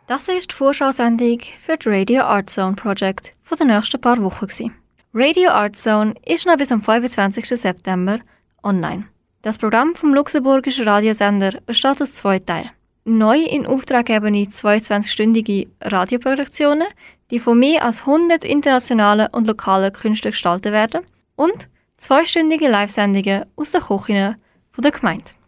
Das 0.06 0.28
ist 0.28 0.52
die 0.52 0.56
Vorschausendung 0.56 1.40
für 1.66 1.76
das 1.76 1.88
Radio 1.88 2.22
Art 2.22 2.48
Zone 2.50 2.76
Project 2.76 3.34
von 3.42 3.58
den 3.58 3.68
nächsten 3.68 4.00
paar 4.00 4.22
Wochen. 4.22 4.72
Radio 5.14 5.50
Art 5.50 5.76
Zone 5.76 6.14
ist 6.24 6.46
noch 6.46 6.58
bis 6.58 6.72
am 6.72 6.84
25. 6.84 7.48
September 7.48 8.20
online. 8.62 9.06
Das 9.42 9.58
Programm 9.58 9.96
vom 9.96 10.14
luxemburgischen 10.14 10.88
Radiosender 10.88 11.62
besteht 11.66 12.00
aus 12.00 12.14
zwei 12.14 12.38
Teilen. 12.38 12.70
neu 13.06 13.40
in 13.40 13.66
Auftrag 13.66 14.06
gegebene 14.06 14.44
22-stündige 14.44 15.68
Radioproduktionen, 15.82 16.90
die 17.32 17.40
von 17.40 17.58
mehr 17.58 17.84
als 17.84 18.02
100 18.02 18.44
internationalen 18.44 19.30
und 19.32 19.48
lokalen 19.48 19.92
Künstlern 19.94 20.32
gestaltet 20.32 20.74
werden 20.74 21.02
und 21.36 21.68
zweistündige 21.98 22.70
Live-Sendungen 22.70 23.46
aus 23.56 23.72
den 23.72 23.82
Küchen 23.82 24.36
der 24.78 24.92
Gemeinde. 24.92 25.39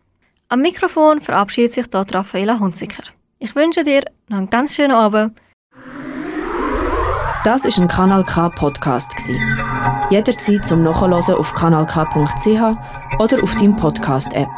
Am 0.52 0.60
Mikrofon 0.60 1.22
verabschiedet 1.22 1.72
sich 1.72 1.88
dort 1.88 2.14
Raffaela 2.14 2.60
Hunziker. 2.60 3.04
Ich 3.40 3.56
wünsche 3.56 3.86
dir 3.86 4.04
noch 4.28 4.38
einen 4.38 4.50
ganz 4.50 4.76
schönen 4.76 4.92
Abend. 4.92 5.32
Das 7.46 7.64
ist 7.64 7.80
ein 7.80 7.88
Kanal 7.88 8.26
K 8.26 8.50
Podcast. 8.50 9.14
Jederzeit 10.10 10.66
zum 10.66 10.84
Nachhören 10.84 11.14
auf 11.14 11.54
kanalk.ch 11.54 13.18
oder 13.20 13.44
auf 13.44 13.56
deinem 13.56 13.78
Podcast 13.78 14.34
App. 14.34 14.50